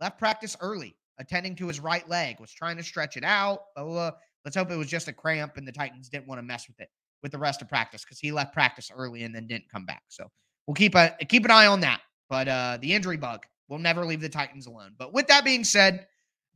left 0.00 0.18
practice 0.18 0.56
early, 0.60 0.96
attending 1.18 1.54
to 1.56 1.68
his 1.68 1.80
right 1.80 2.08
leg, 2.08 2.40
was 2.40 2.52
trying 2.52 2.76
to 2.76 2.82
stretch 2.82 3.16
it 3.16 3.24
out. 3.24 3.60
Blah, 3.74 3.84
blah, 3.84 3.92
blah. 3.92 4.10
Let's 4.44 4.56
hope 4.56 4.70
it 4.70 4.76
was 4.76 4.88
just 4.88 5.08
a 5.08 5.12
cramp 5.12 5.56
and 5.56 5.66
the 5.66 5.72
Titans 5.72 6.08
didn't 6.08 6.26
want 6.26 6.38
to 6.38 6.42
mess 6.42 6.66
with 6.66 6.80
it 6.80 6.88
with 7.22 7.32
the 7.32 7.38
rest 7.38 7.60
of 7.60 7.68
practice 7.68 8.04
because 8.04 8.18
he 8.18 8.32
left 8.32 8.54
practice 8.54 8.90
early 8.94 9.24
and 9.24 9.34
then 9.34 9.46
didn't 9.46 9.70
come 9.70 9.84
back. 9.84 10.02
So 10.08 10.26
we'll 10.66 10.74
keep 10.74 10.94
a 10.94 11.14
keep 11.28 11.44
an 11.44 11.50
eye 11.50 11.66
on 11.66 11.80
that. 11.80 12.00
But 12.28 12.48
uh, 12.48 12.78
the 12.80 12.94
injury 12.94 13.16
bug 13.16 13.44
will 13.68 13.78
never 13.78 14.04
leave 14.04 14.20
the 14.20 14.28
Titans 14.28 14.66
alone. 14.66 14.94
But 14.98 15.12
with 15.12 15.26
that 15.28 15.44
being 15.44 15.64
said, 15.64 16.06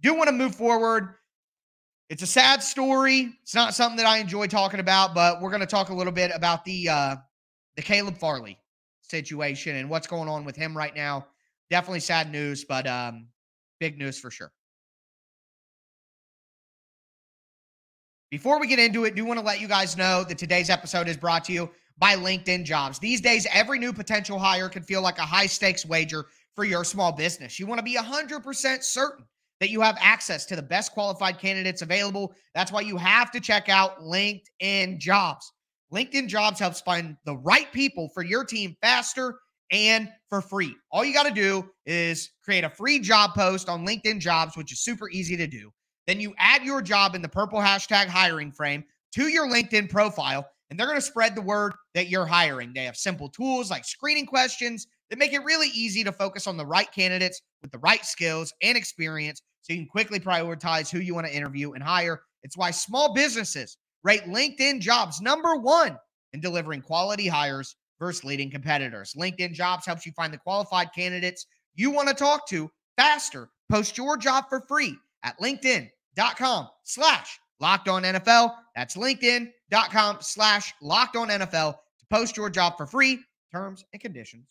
do 0.01 0.15
want 0.15 0.29
to 0.29 0.33
move 0.33 0.55
forward. 0.55 1.15
It's 2.11 2.23
a 2.23 2.27
sad 2.27 2.63
story. 2.63 3.33
It's 3.43 3.55
not 3.55 3.75
something 3.75 3.97
that 3.97 4.07
I 4.07 4.19
enjoy 4.19 4.47
talking 4.47 4.81
about, 4.81 5.15
but 5.15 5.41
we're 5.41 5.51
going 5.51 5.61
to 5.61 5.67
talk 5.67 5.89
a 5.89 5.95
little 5.95 6.13
bit 6.13 6.31
about 6.35 6.65
the 6.65 6.89
uh, 6.89 7.17
the 7.77 7.83
Caleb 7.83 8.19
Farley 8.19 8.59
situation 9.03 9.77
and 9.77 9.91
what's 9.91 10.07
going 10.07 10.29
on 10.29 10.45
with 10.45 10.57
him 10.57 10.77
right 10.77 10.95
now. 10.95 11.27
Definitely 11.71 12.01
sad 12.01 12.31
news, 12.31 12.65
but 12.65 12.87
um, 12.87 13.27
big 13.81 13.99
news 13.99 14.19
for 14.19 14.31
sure. 14.31 14.53
Before 18.31 18.59
we 18.59 18.67
get 18.67 18.79
into 18.81 19.05
it, 19.05 19.15
do 19.15 19.25
want 19.25 19.39
to 19.39 19.47
let 19.47 19.61
you 19.61 19.69
guys 19.69 19.97
know 19.97 20.25
that 20.25 20.39
today's 20.39 20.69
episode 20.69 21.09
is 21.09 21.17
brought 21.17 21.45
to 21.45 21.53
you 21.53 21.71
by 21.99 22.17
LinkedIn 22.17 22.65
Jobs. 22.65 22.99
These 22.99 23.21
days, 23.21 23.47
every 23.53 23.79
new 23.79 23.93
potential 23.93 24.39
hire 24.39 24.69
can 24.69 24.83
feel 24.83 25.03
like 25.03 25.19
a 25.19 25.23
high 25.23 25.47
stakes 25.47 25.87
wager 25.87 26.27
for 26.57 26.65
your 26.65 26.83
small 26.83 27.13
business. 27.13 27.61
You 27.61 27.67
want 27.67 27.79
to 27.79 27.85
be 27.85 27.97
100% 27.97 28.83
certain 28.83 29.25
that 29.61 29.71
you 29.71 29.81
have 29.81 29.97
access 30.01 30.45
to 30.47 30.57
the 30.57 30.63
best 30.63 30.93
qualified 30.93 31.39
candidates 31.39 31.83
available. 31.83 32.35
That's 32.55 32.73
why 32.73 32.81
you 32.81 32.97
have 32.97 33.31
to 33.31 33.41
check 33.41 33.69
out 33.69 34.01
LinkedIn 34.01 34.99
Jobs. 34.99 35.53
LinkedIn 35.93 36.27
Jobs 36.27 36.59
helps 36.59 36.81
find 36.81 37.17
the 37.25 37.37
right 37.37 37.71
people 37.73 38.09
for 38.13 38.25
your 38.25 38.45
team 38.45 38.77
faster 38.83 39.39
and 39.71 40.11
for 40.29 40.41
free. 40.41 40.77
All 40.91 41.05
you 41.05 41.13
got 41.13 41.27
to 41.27 41.35
do 41.35 41.69
is 41.87 42.31
create 42.43 42.65
a 42.65 42.71
free 42.71 42.99
job 42.99 43.35
post 43.35 43.69
on 43.69 43.87
LinkedIn 43.87 44.21
Jobs, 44.21 44.57
which 44.57 44.73
is 44.73 44.81
super 44.81 45.09
easy 45.11 45.37
to 45.37 45.47
do. 45.47 45.73
Then 46.07 46.21
you 46.21 46.35
add 46.39 46.63
your 46.63 46.83
job 46.83 47.15
in 47.15 47.23
the 47.23 47.29
purple 47.29 47.59
hashtag 47.59 48.07
hiring 48.07 48.53
frame 48.53 48.85
to 49.15 49.29
your 49.29 49.49
LinkedIn 49.49 49.89
profile, 49.89 50.47
and 50.69 50.79
they're 50.79 50.87
going 50.87 50.99
to 50.99 51.03
spread 51.03 51.35
the 51.35 51.43
word 51.43 51.73
that 51.95 52.09
you're 52.09 52.27
hiring. 52.27 52.73
They 52.75 52.85
have 52.85 52.97
simple 52.97 53.29
tools 53.29 53.71
like 53.71 53.85
screening 53.85 54.27
questions 54.27 54.87
that 55.11 55.19
make 55.19 55.33
it 55.33 55.45
really 55.45 55.69
easy 55.69 56.05
to 56.05 56.13
focus 56.13 56.47
on 56.47 56.57
the 56.57 56.67
right 56.67 56.91
candidates 56.91 57.41
with 57.63 57.71
the 57.71 57.79
right 57.79 58.05
skills 58.05 58.53
and 58.63 58.77
experience 58.77 59.41
so 59.63 59.73
you 59.73 59.79
can 59.81 59.89
quickly 59.89 60.21
prioritize 60.21 60.91
who 60.91 60.99
you 60.99 61.15
want 61.15 61.27
to 61.27 61.35
interview 61.35 61.73
and 61.73 61.83
hire. 61.83 62.23
It's 62.43 62.57
why 62.57 62.71
small 62.71 63.15
businesses 63.15 63.79
rate 64.03 64.25
LinkedIn 64.25 64.81
jobs 64.81 65.21
number 65.21 65.57
one 65.57 65.99
in 66.35 66.41
delivering 66.41 66.83
quality 66.83 67.27
hires 67.27 67.77
versus 68.05 68.23
leading 68.23 68.51
competitors. 68.51 69.15
LinkedIn 69.19 69.55
jobs 69.55 69.87
helps 69.87 70.05
you 70.05 70.13
find 70.13 70.33
the 70.33 70.39
qualified 70.39 70.93
candidates 70.95 71.47
you 71.75 71.91
want 71.91 72.07
to 72.09 72.15
talk 72.15 72.47
to 72.49 72.71
faster. 72.99 73.49
Post 73.71 73.97
your 73.97 74.19
job 74.19 74.45
for 74.49 74.61
free 74.61 74.95
at 75.23 75.39
LinkedIn.com 75.41 76.69
slash 76.83 77.41
locked 77.61 77.89
on 77.89 78.03
NFL. 78.03 78.55
That's 78.77 78.97
LinkedIn.com 78.97 80.19
slash 80.21 80.75
locked 80.83 81.17
on 81.17 81.29
NFL 81.29 81.73
to 81.73 82.07
post 82.11 82.37
your 82.37 82.51
job 82.51 82.77
for 82.77 82.87
free. 82.87 83.21
Terms 83.51 83.85
and 83.93 84.03
conditions 84.03 84.49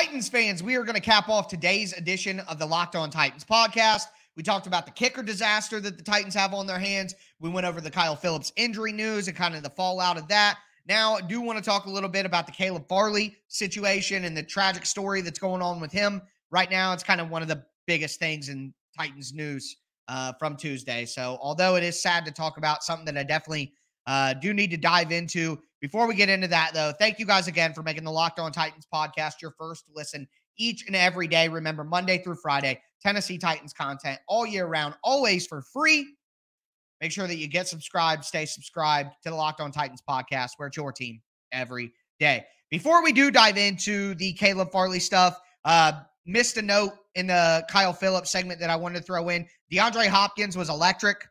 Titans 0.00 0.30
fans, 0.30 0.62
we 0.62 0.76
are 0.76 0.82
going 0.82 0.94
to 0.94 1.00
cap 1.00 1.28
off 1.28 1.46
today's 1.46 1.92
edition 1.92 2.40
of 2.48 2.58
the 2.58 2.64
Locked 2.64 2.96
On 2.96 3.10
Titans 3.10 3.44
podcast. 3.44 4.04
We 4.34 4.42
talked 4.42 4.66
about 4.66 4.86
the 4.86 4.92
kicker 4.92 5.22
disaster 5.22 5.78
that 5.78 5.98
the 5.98 6.02
Titans 6.02 6.32
have 6.32 6.54
on 6.54 6.66
their 6.66 6.78
hands. 6.78 7.14
We 7.38 7.50
went 7.50 7.66
over 7.66 7.82
the 7.82 7.90
Kyle 7.90 8.16
Philips 8.16 8.50
injury 8.56 8.92
news 8.92 9.28
and 9.28 9.36
kind 9.36 9.54
of 9.54 9.62
the 9.62 9.68
fallout 9.68 10.16
of 10.16 10.26
that. 10.28 10.56
Now, 10.88 11.16
I 11.16 11.20
do 11.20 11.42
want 11.42 11.58
to 11.58 11.62
talk 11.62 11.84
a 11.84 11.90
little 11.90 12.08
bit 12.08 12.24
about 12.24 12.46
the 12.46 12.52
Caleb 12.52 12.88
Farley 12.88 13.36
situation 13.48 14.24
and 14.24 14.34
the 14.34 14.42
tragic 14.42 14.86
story 14.86 15.20
that's 15.20 15.38
going 15.38 15.60
on 15.60 15.80
with 15.80 15.92
him. 15.92 16.22
Right 16.50 16.70
now, 16.70 16.94
it's 16.94 17.04
kind 17.04 17.20
of 17.20 17.28
one 17.28 17.42
of 17.42 17.48
the 17.48 17.62
biggest 17.86 18.18
things 18.18 18.48
in 18.48 18.72
Titans 18.96 19.34
news 19.34 19.76
uh, 20.08 20.32
from 20.38 20.56
Tuesday. 20.56 21.04
So, 21.04 21.36
although 21.42 21.76
it 21.76 21.82
is 21.82 22.00
sad 22.00 22.24
to 22.24 22.32
talk 22.32 22.56
about, 22.56 22.82
something 22.82 23.04
that 23.04 23.18
I 23.18 23.22
definitely 23.22 23.74
uh, 24.06 24.34
do 24.34 24.52
need 24.52 24.70
to 24.70 24.76
dive 24.76 25.12
into. 25.12 25.58
Before 25.80 26.06
we 26.06 26.14
get 26.14 26.28
into 26.28 26.48
that, 26.48 26.72
though, 26.74 26.92
thank 26.98 27.18
you 27.18 27.26
guys 27.26 27.48
again 27.48 27.72
for 27.72 27.82
making 27.82 28.04
the 28.04 28.10
Locked 28.10 28.38
On 28.38 28.52
Titans 28.52 28.86
podcast 28.92 29.40
your 29.40 29.52
first 29.58 29.84
listen 29.94 30.28
each 30.58 30.86
and 30.86 30.94
every 30.94 31.26
day. 31.26 31.48
Remember, 31.48 31.84
Monday 31.84 32.18
through 32.18 32.36
Friday, 32.36 32.80
Tennessee 33.02 33.38
Titans 33.38 33.72
content 33.72 34.18
all 34.28 34.46
year 34.46 34.66
round, 34.66 34.94
always 35.02 35.46
for 35.46 35.62
free. 35.62 36.06
Make 37.00 37.12
sure 37.12 37.26
that 37.26 37.36
you 37.36 37.48
get 37.48 37.66
subscribed, 37.66 38.24
stay 38.24 38.44
subscribed 38.44 39.10
to 39.22 39.30
the 39.30 39.36
Locked 39.36 39.60
On 39.60 39.72
Titans 39.72 40.02
podcast, 40.06 40.50
where 40.58 40.68
it's 40.68 40.76
your 40.76 40.92
team 40.92 41.22
every 41.50 41.92
day. 42.18 42.44
Before 42.70 43.02
we 43.02 43.12
do 43.12 43.30
dive 43.30 43.56
into 43.56 44.14
the 44.16 44.34
Caleb 44.34 44.70
Farley 44.70 45.00
stuff, 45.00 45.38
uh, 45.64 45.92
missed 46.26 46.58
a 46.58 46.62
note 46.62 46.92
in 47.14 47.26
the 47.26 47.64
Kyle 47.70 47.94
Philips 47.94 48.30
segment 48.30 48.60
that 48.60 48.70
I 48.70 48.76
wanted 48.76 48.98
to 48.98 49.04
throw 49.04 49.30
in. 49.30 49.46
DeAndre 49.72 50.06
Hopkins 50.08 50.56
was 50.56 50.68
electric 50.68 51.26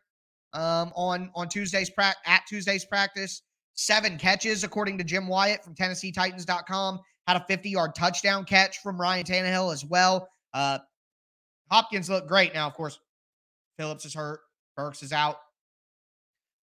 um, 0.52 0.92
on 0.94 1.30
on 1.34 1.48
Tuesday's 1.48 1.90
pra- 1.90 2.14
at 2.26 2.42
Tuesday's 2.48 2.84
practice. 2.84 3.42
Seven 3.74 4.18
catches, 4.18 4.64
according 4.64 4.98
to 4.98 5.04
Jim 5.04 5.26
Wyatt 5.26 5.64
from 5.64 5.74
TennesseeTitans.com. 5.74 7.00
Had 7.26 7.36
a 7.36 7.44
50 7.46 7.70
yard 7.70 7.94
touchdown 7.94 8.44
catch 8.44 8.78
from 8.78 9.00
Ryan 9.00 9.24
Tannehill 9.24 9.72
as 9.72 9.84
well. 9.84 10.28
Uh, 10.52 10.78
Hopkins 11.70 12.10
looked 12.10 12.28
great. 12.28 12.52
Now, 12.52 12.66
of 12.66 12.74
course, 12.74 12.98
Philips 13.78 14.04
is 14.04 14.14
hurt. 14.14 14.40
Burks 14.76 15.02
is 15.02 15.12
out. 15.12 15.36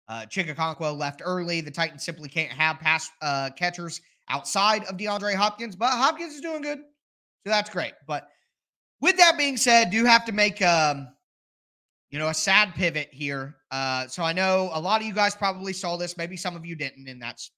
Uh, 0.08 0.26
Chig 0.26 0.98
left 0.98 1.22
early. 1.24 1.60
The 1.60 1.70
Titans 1.70 2.04
simply 2.04 2.28
can't 2.28 2.52
have 2.52 2.78
pass 2.78 3.10
uh, 3.22 3.50
catchers 3.56 4.00
outside 4.28 4.84
of 4.84 4.96
DeAndre 4.96 5.34
Hopkins, 5.34 5.76
but 5.76 5.90
Hopkins 5.90 6.34
is 6.34 6.40
doing 6.40 6.62
good. 6.62 6.78
So 6.78 7.50
that's 7.50 7.70
great. 7.70 7.94
But 8.06 8.28
with 9.00 9.16
that 9.16 9.36
being 9.38 9.56
said, 9.56 9.90
do 9.90 9.96
you 9.96 10.06
have 10.06 10.24
to 10.26 10.32
make 10.32 10.60
um, 10.62 11.08
you 12.10 12.18
know, 12.18 12.28
a 12.28 12.34
sad 12.34 12.74
pivot 12.74 13.08
here. 13.12 13.56
Uh, 13.70 14.06
so 14.06 14.22
I 14.22 14.32
know 14.32 14.70
a 14.72 14.80
lot 14.80 15.00
of 15.00 15.06
you 15.06 15.12
guys 15.12 15.34
probably 15.34 15.72
saw 15.72 15.96
this, 15.96 16.16
maybe 16.16 16.36
some 16.36 16.56
of 16.56 16.64
you 16.64 16.76
didn't, 16.76 17.08
and 17.08 17.20
that's 17.20 17.50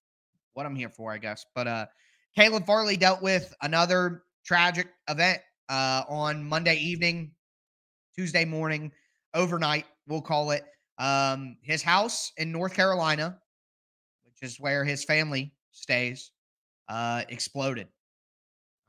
what 0.55 0.67
I'm 0.67 0.75
here 0.75 0.91
for, 0.91 1.13
I 1.13 1.19
guess. 1.19 1.45
But 1.55 1.67
uh 1.67 1.87
Caleb 2.35 2.67
Farley 2.67 2.97
dealt 2.97 3.23
with 3.23 3.55
another 3.63 4.23
tragic 4.45 4.89
event 5.09 5.41
uh 5.69 6.03
on 6.09 6.45
Monday 6.45 6.77
evening, 6.77 7.31
Tuesday 8.17 8.45
morning, 8.45 8.91
overnight, 9.35 9.87
we'll 10.07 10.23
call 10.23 10.51
it. 10.51 10.65
Um, 10.99 11.57
his 11.63 11.83
house 11.83 12.33
in 12.39 12.51
North 12.51 12.75
Carolina, 12.75 13.39
which 14.25 14.43
is 14.43 14.59
where 14.59 14.85
his 14.85 15.05
family 15.05 15.53
stays, 15.71 16.33
uh, 16.89 17.23
exploded. 17.29 17.87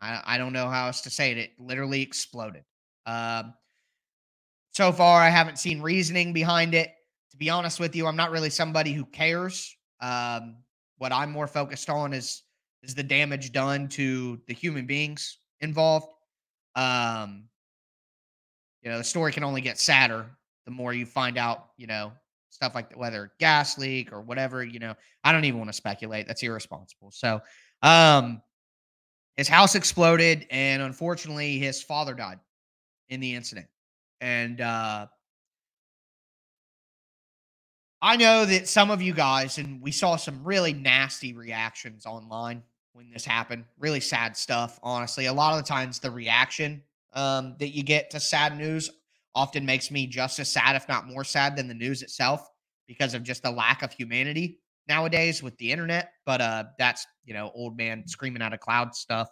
I, 0.02 0.22
I 0.26 0.38
don't 0.40 0.54
know 0.54 0.68
how 0.70 0.88
else 0.88 1.02
to 1.02 1.12
say 1.12 1.32
it. 1.32 1.38
It 1.38 1.52
literally 1.60 2.02
exploded. 2.02 2.64
Um, 3.06 3.54
so 4.80 4.94
far, 4.94 5.22
I 5.22 5.28
haven't 5.28 5.60
seen 5.60 5.82
reasoning 5.82 6.32
behind 6.32 6.74
it. 6.74 6.94
To 7.32 7.38
be 7.38 7.50
honest 7.50 7.82
with 7.82 7.98
you, 7.98 8.08
I'm 8.08 8.16
not 8.16 8.32
really 8.32 8.50
somebody 8.50 8.94
who 8.94 9.04
cares. 9.04 9.76
Um, 10.00 10.56
what 11.00 11.12
I'm 11.12 11.32
more 11.32 11.48
focused 11.48 11.90
on 11.90 12.14
is 12.14 12.44
is 12.82 12.96
the 12.96 13.04
damage 13.04 13.52
done 13.52 13.90
to 13.90 14.40
the 14.48 14.54
human 14.54 14.86
beings 14.86 15.40
involved. 15.60 16.08
Um, 16.78 17.50
you 18.82 18.90
know, 18.90 18.98
the 18.98 19.04
story 19.04 19.34
can 19.34 19.44
only 19.44 19.60
get 19.60 19.78
sadder 19.78 20.28
the 20.64 20.72
more 20.72 20.94
you 20.94 21.06
find 21.06 21.38
out, 21.38 21.72
you 21.76 21.86
know, 21.86 22.14
stuff 22.50 22.74
like 22.74 22.88
that, 22.88 22.98
whether 22.98 23.34
gas 23.38 23.78
leak 23.78 24.14
or 24.14 24.22
whatever, 24.22 24.64
you 24.64 24.80
know, 24.80 24.96
I 25.26 25.34
don't 25.34 25.44
even 25.44 25.60
want 25.60 25.68
to 25.70 25.76
speculate. 25.76 26.26
That's 26.26 26.42
irresponsible. 26.42 27.12
So, 27.12 27.42
um, 27.82 28.42
his 29.36 29.50
house 29.50 29.76
exploded, 29.76 30.48
and 30.50 30.82
unfortunately, 30.82 31.60
his 31.60 31.84
father 31.84 32.14
died 32.14 32.40
in 33.10 33.20
the 33.20 33.36
incident. 33.36 33.68
And 34.22 34.62
uh, 34.62 35.08
I 38.02 38.16
know 38.16 38.46
that 38.46 38.68
some 38.68 38.92
of 38.92 39.02
you 39.02 39.14
guys, 39.14 39.58
and 39.58 39.82
we 39.82 39.92
saw 39.92 40.16
some 40.16 40.44
really 40.44 40.74
nasty 40.74 41.34
reactions 41.34 42.06
online 42.06 42.64
when 42.94 43.10
this 43.12 43.26
happened. 43.26 43.66
Really 43.78 44.00
sad 44.00 44.38
stuff, 44.38 44.80
honestly. 44.84 45.26
A 45.26 45.34
lot 45.34 45.58
of 45.58 45.64
the 45.64 45.68
times, 45.68 46.00
the 46.00 46.12
reaction 46.12 46.82
um, 47.14 47.56
that 47.60 47.70
you 47.70 47.84
get 47.84 48.10
to 48.12 48.20
sad 48.20 48.58
news 48.58 48.90
often 49.36 49.66
makes 49.66 49.92
me 49.92 50.08
just 50.08 50.40
as 50.40 50.52
sad, 50.52 50.76
if 50.76 50.88
not 50.88 51.08
more 51.08 51.24
sad, 51.24 51.56
than 51.56 51.68
the 51.68 51.74
news 51.74 52.02
itself 52.02 52.48
because 52.88 53.14
of 53.14 53.24
just 53.24 53.44
the 53.44 53.52
lack 53.52 53.84
of 53.84 53.92
humanity 53.92 54.60
nowadays 54.88 55.44
with 55.44 55.58
the 55.58 55.72
internet. 55.72 56.14
But 56.26 56.42
uh, 56.42 56.64
that's 56.78 57.06
you 57.26 57.34
know 57.34 57.52
old 57.54 57.78
man 57.78 58.08
screaming 58.08 58.42
out 58.42 58.54
of 58.54 58.60
cloud 58.60 58.96
stuff. 58.96 59.30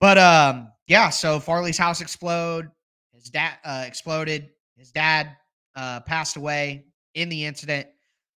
But 0.00 0.18
um, 0.18 0.68
yeah. 0.86 1.08
So 1.08 1.40
Farley's 1.40 1.78
house 1.78 2.00
explode. 2.00 2.70
His 3.16 3.30
dad 3.30 3.58
uh, 3.64 3.84
exploded. 3.86 4.50
His 4.76 4.90
dad 4.92 5.36
uh, 5.74 6.00
passed 6.00 6.36
away 6.36 6.86
in 7.14 7.28
the 7.28 7.44
incident. 7.44 7.88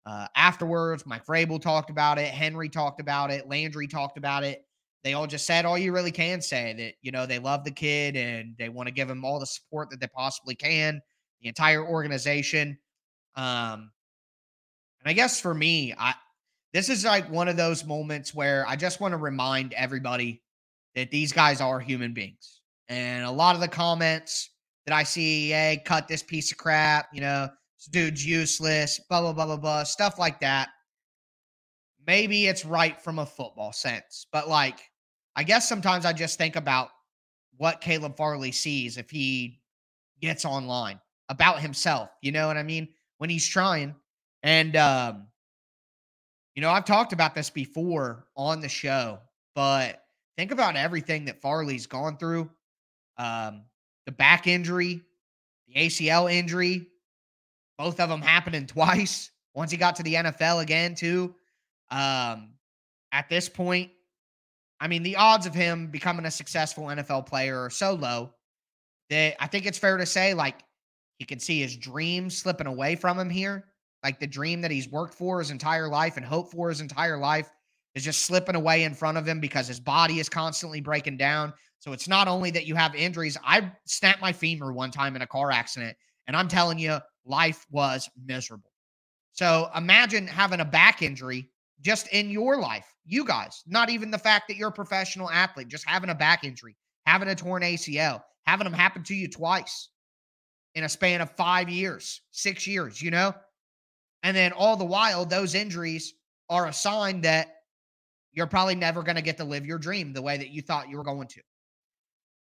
Uh, 0.06 0.28
afterwards, 0.36 1.06
Mike 1.06 1.26
Vrabel 1.26 1.62
talked 1.62 1.90
about 1.90 2.18
it. 2.18 2.28
Henry 2.28 2.70
talked 2.70 3.02
about 3.02 3.30
it. 3.30 3.48
Landry 3.48 3.88
talked 3.88 4.18
about 4.18 4.44
it 4.44 4.64
they 5.08 5.14
all 5.14 5.28
just 5.28 5.46
said 5.46 5.64
all 5.64 5.78
you 5.78 5.94
really 5.94 6.12
can 6.12 6.42
say 6.42 6.74
that 6.74 6.96
you 7.02 7.12
know 7.12 7.26
they 7.26 7.40
love 7.40 7.64
the 7.64 7.72
kid 7.72 8.18
and 8.18 8.56
they 8.58 8.68
want 8.68 8.88
to 8.88 8.94
give 8.94 9.10
him 9.10 9.24
all 9.24 9.40
the 9.40 9.46
support 9.46 9.90
that 9.90 10.02
they 10.02 10.08
possibly 10.08 10.54
can 10.54 11.02
the 11.42 11.48
entire 11.48 11.82
organization 11.86 12.78
um 13.36 13.92
and 15.00 15.06
i 15.06 15.14
guess 15.14 15.40
for 15.40 15.54
me 15.54 15.94
i 15.98 16.14
this 16.74 16.90
is 16.90 17.06
like 17.06 17.30
one 17.32 17.48
of 17.48 17.56
those 17.56 17.86
moments 17.86 18.34
where 18.34 18.66
i 18.68 18.76
just 18.76 19.00
want 19.00 19.14
to 19.14 19.18
remind 19.18 19.72
everybody 19.74 20.42
that 20.94 21.10
these 21.10 21.32
guys 21.32 21.62
are 21.62 21.80
human 21.80 22.14
beings 22.14 22.62
and 22.90 23.24
a 23.24 23.32
lot 23.32 23.56
of 23.56 23.62
the 23.62 23.68
comments 23.68 24.50
that 24.88 24.96
i 24.96 25.04
see 25.04 25.50
hey 25.50 25.80
cut 25.86 26.08
this 26.08 26.24
piece 26.24 26.52
of 26.52 26.58
crap 26.58 27.10
you 27.14 27.22
know 27.22 27.48
this 27.78 27.86
dude's 27.86 28.26
useless 28.26 29.00
blah 29.08 29.22
blah 29.22 29.34
blah 29.34 29.46
blah 29.46 29.58
blah 29.58 29.84
stuff 29.84 30.18
like 30.18 30.40
that 30.40 30.70
maybe 32.08 32.48
it's 32.48 32.66
right 32.66 33.00
from 33.00 33.20
a 33.20 33.26
football 33.26 33.74
sense, 33.74 34.26
but 34.32 34.48
like, 34.48 34.80
I 35.36 35.44
guess 35.44 35.70
sometimes 35.70 36.06
I 36.06 36.14
just 36.14 36.38
think 36.40 36.56
about 36.56 36.90
what 37.58 37.82
Caleb 37.82 38.16
Farley 38.16 38.52
sees 38.52 38.98
if 38.98 39.10
he 39.12 39.60
gets 40.22 40.46
online 40.46 41.00
about 41.30 41.60
himself. 41.60 42.10
You 42.22 42.32
know 42.32 42.48
what 42.48 42.58
I 42.58 42.64
mean? 42.64 42.88
When 43.18 43.30
he's 43.30 43.48
trying. 43.48 43.94
And, 44.42 44.76
um, 44.76 45.28
you 46.56 46.62
know, 46.62 46.72
I've 46.72 46.86
talked 46.86 47.14
about 47.14 47.36
this 47.36 47.50
before 47.50 48.26
on 48.36 48.62
the 48.62 48.70
show, 48.70 49.20
but 49.54 50.02
think 50.38 50.52
about 50.52 50.76
everything 50.76 51.26
that 51.26 51.42
Farley's 51.42 51.86
gone 51.86 52.18
through 52.18 52.50
um, 53.18 53.64
the 54.08 54.12
back 54.14 54.48
injury, 54.48 55.02
the 55.68 55.76
ACL 55.76 56.34
injury, 56.34 56.88
both 57.78 58.00
of 58.00 58.10
them 58.10 58.22
happening 58.22 58.66
twice. 58.66 59.30
Once 59.54 59.70
he 59.70 59.78
got 59.78 59.96
to 59.98 60.04
the 60.04 60.16
NFL 60.16 60.64
again, 60.64 60.96
too. 60.96 61.36
Um, 61.92 62.54
at 63.12 63.30
this 63.30 63.50
point, 63.50 63.92
I 64.80 64.88
mean, 64.88 65.04
the 65.04 65.16
odds 65.16 65.46
of 65.46 65.54
him 65.54 65.88
becoming 65.88 66.26
a 66.26 66.32
successful 66.32 66.86
NFL 66.86 67.26
player 67.28 67.60
are 67.60 67.70
so 67.70 67.94
low 67.94 68.34
that 69.10 69.36
I 69.40 69.48
think 69.48 69.66
it's 69.66 69.78
fair 69.78 69.98
to 69.98 70.06
say, 70.06 70.34
like, 70.34 70.56
he 71.18 71.26
can 71.26 71.40
see 71.40 71.62
his 71.62 71.76
dream 71.76 72.30
slipping 72.30 72.68
away 72.68 72.96
from 72.96 73.20
him 73.20 73.30
here. 73.30 73.66
Like 74.04 74.20
the 74.20 74.28
dream 74.28 74.62
that 74.62 74.72
he's 74.72 74.88
worked 74.88 75.16
for 75.16 75.40
his 75.40 75.50
entire 75.50 75.88
life 75.88 76.18
and 76.18 76.26
hoped 76.26 76.52
for 76.52 76.70
his 76.70 76.80
entire 76.82 77.18
life 77.18 77.50
is 77.96 78.04
just 78.04 78.26
slipping 78.26 78.56
away 78.56 78.84
in 78.84 78.94
front 78.94 79.18
of 79.18 79.28
him 79.28 79.40
because 79.40 79.68
his 79.68 79.80
body 79.80 80.20
is 80.20 80.30
constantly 80.30 80.80
breaking 80.80 81.18
down. 81.18 81.52
So 81.80 81.94
it's 81.94 82.08
not 82.08 82.28
only 82.28 82.52
that 82.52 82.66
you 82.66 82.76
have 82.76 82.96
injuries. 82.96 83.38
I 83.44 83.72
snapped 83.86 84.22
my 84.22 84.34
femur 84.34 84.74
one 84.74 84.92
time 84.92 85.16
in 85.16 85.22
a 85.22 85.28
car 85.28 85.52
accident, 85.52 85.96
and 86.28 86.36
I'm 86.36 86.48
telling 86.48 86.80
you, 86.80 86.98
life 87.26 87.66
was 87.70 88.10
miserable. 88.26 88.72
So 89.34 89.70
imagine 89.76 90.26
having 90.26 90.60
a 90.60 90.66
back 90.66 91.02
injury 91.02 91.50
just 91.82 92.08
in 92.08 92.30
your 92.30 92.60
life, 92.60 92.92
you 93.06 93.24
guys, 93.24 93.62
not 93.68 93.90
even 93.90 94.10
the 94.10 94.18
fact 94.18 94.48
that 94.48 94.58
you're 94.58 94.70
a 94.70 94.74
professional 94.74 95.30
athlete, 95.30 95.68
just 95.68 95.88
having 95.88 96.10
a 96.10 96.16
back 96.16 96.44
injury, 96.44 96.76
having 97.06 97.28
a 97.28 97.36
torn 97.36 97.62
ACL, 97.62 98.22
having 98.48 98.66
them 98.66 98.74
happen 98.74 99.04
to 99.04 99.14
you 99.14 99.28
twice 99.28 99.90
in 100.74 100.84
a 100.84 100.90
span 100.90 101.22
of 101.22 101.30
five 101.32 101.70
years, 101.70 102.22
six 102.32 102.66
years, 102.66 103.02
you 103.02 103.12
know? 103.12 103.34
And 104.24 104.36
then 104.36 104.52
all 104.52 104.76
the 104.76 104.86
while, 104.86 105.26
those 105.26 105.54
injuries 105.54 106.14
are 106.50 106.68
a 106.68 106.74
sign 106.74 107.22
that 107.22 107.48
you're 108.34 108.48
probably 108.48 108.76
never 108.76 109.04
going 109.04 109.16
to 109.16 109.22
get 109.22 109.38
to 109.38 109.44
live 109.44 109.66
your 109.66 109.78
dream 109.78 110.14
the 110.14 110.22
way 110.22 110.38
that 110.38 110.50
you 110.50 110.62
thought 110.62 110.90
you 110.90 110.98
were 110.98 111.04
going 111.04 111.28
to. 111.28 111.42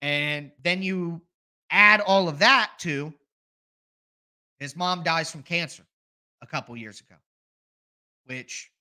And 0.02 0.52
then 0.64 0.82
you 0.82 1.22
add 1.70 2.02
all 2.02 2.30
of 2.30 2.40
that 2.40 2.72
to 2.80 3.14
his 4.58 4.76
mom 4.76 5.04
dies 5.04 5.32
from 5.32 5.44
cancer 5.44 5.84
a 6.42 6.48
couple 6.48 6.76
years 6.76 7.00
ago, 7.02 7.16
which 8.26 8.72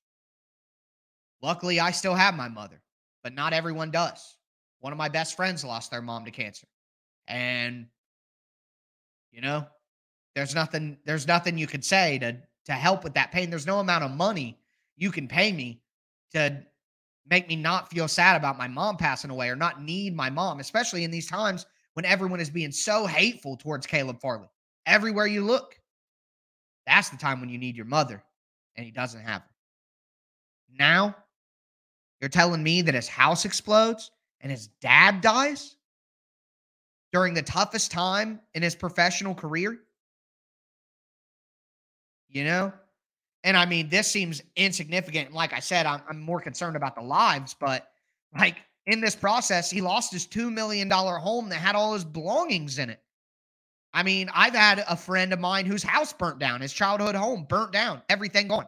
Luckily, 1.42 1.78
I 1.80 1.90
still 1.92 2.14
have 2.14 2.34
my 2.34 2.48
mother, 2.48 2.80
but 3.22 3.34
not 3.34 3.52
everyone 3.52 3.90
does. 3.90 4.36
One 4.80 4.92
of 4.92 4.98
my 4.98 5.08
best 5.08 5.36
friends 5.36 5.64
lost 5.64 5.90
their 5.90 6.02
mom 6.02 6.24
to 6.24 6.30
cancer. 6.30 6.66
And 7.26 7.86
you 9.30 9.40
know, 9.40 9.66
there's 10.34 10.54
nothing 10.54 10.98
there's 11.04 11.26
nothing 11.26 11.58
you 11.58 11.66
could 11.66 11.84
say 11.84 12.18
to 12.18 12.36
to 12.66 12.72
help 12.72 13.04
with 13.04 13.14
that 13.14 13.30
pain. 13.30 13.50
There's 13.50 13.66
no 13.66 13.78
amount 13.78 14.04
of 14.04 14.10
money 14.10 14.58
you 14.96 15.10
can 15.10 15.28
pay 15.28 15.52
me 15.52 15.80
to 16.32 16.64
make 17.30 17.48
me 17.48 17.56
not 17.56 17.90
feel 17.90 18.08
sad 18.08 18.36
about 18.36 18.58
my 18.58 18.68
mom 18.68 18.96
passing 18.96 19.30
away 19.30 19.48
or 19.48 19.56
not 19.56 19.82
need 19.82 20.14
my 20.14 20.30
mom, 20.30 20.60
especially 20.60 21.04
in 21.04 21.10
these 21.10 21.28
times 21.28 21.66
when 21.94 22.04
everyone 22.04 22.40
is 22.40 22.50
being 22.50 22.72
so 22.72 23.06
hateful 23.06 23.56
towards 23.56 23.86
Caleb 23.86 24.20
Farley. 24.20 24.48
Everywhere 24.86 25.26
you 25.26 25.44
look. 25.44 25.78
That's 26.86 27.10
the 27.10 27.18
time 27.18 27.40
when 27.40 27.50
you 27.50 27.58
need 27.58 27.76
your 27.76 27.84
mother, 27.84 28.22
and 28.76 28.86
he 28.86 28.90
doesn't 28.90 29.20
have 29.20 29.42
her. 29.42 29.48
Now, 30.78 31.14
you're 32.20 32.30
telling 32.30 32.62
me 32.62 32.82
that 32.82 32.94
his 32.94 33.08
house 33.08 33.44
explodes 33.44 34.10
and 34.40 34.50
his 34.50 34.68
dad 34.80 35.20
dies 35.20 35.76
during 37.12 37.34
the 37.34 37.42
toughest 37.42 37.90
time 37.90 38.40
in 38.54 38.62
his 38.62 38.74
professional 38.74 39.34
career? 39.34 39.78
You 42.28 42.44
know? 42.44 42.72
And 43.44 43.56
I 43.56 43.66
mean, 43.66 43.88
this 43.88 44.08
seems 44.08 44.42
insignificant. 44.56 45.32
Like 45.32 45.52
I 45.52 45.60
said, 45.60 45.86
I'm, 45.86 46.02
I'm 46.08 46.20
more 46.20 46.40
concerned 46.40 46.76
about 46.76 46.94
the 46.96 47.02
lives, 47.02 47.54
but 47.58 47.88
like 48.38 48.56
in 48.86 49.00
this 49.00 49.14
process, 49.14 49.70
he 49.70 49.80
lost 49.80 50.12
his 50.12 50.26
$2 50.26 50.52
million 50.52 50.90
home 50.90 51.48
that 51.48 51.56
had 51.56 51.76
all 51.76 51.94
his 51.94 52.04
belongings 52.04 52.78
in 52.78 52.90
it. 52.90 53.00
I 53.94 54.02
mean, 54.02 54.30
I've 54.34 54.54
had 54.54 54.84
a 54.88 54.96
friend 54.96 55.32
of 55.32 55.40
mine 55.40 55.66
whose 55.66 55.82
house 55.82 56.12
burnt 56.12 56.38
down, 56.38 56.60
his 56.60 56.72
childhood 56.72 57.14
home 57.14 57.46
burnt 57.48 57.72
down, 57.72 58.02
everything 58.08 58.48
gone. 58.48 58.66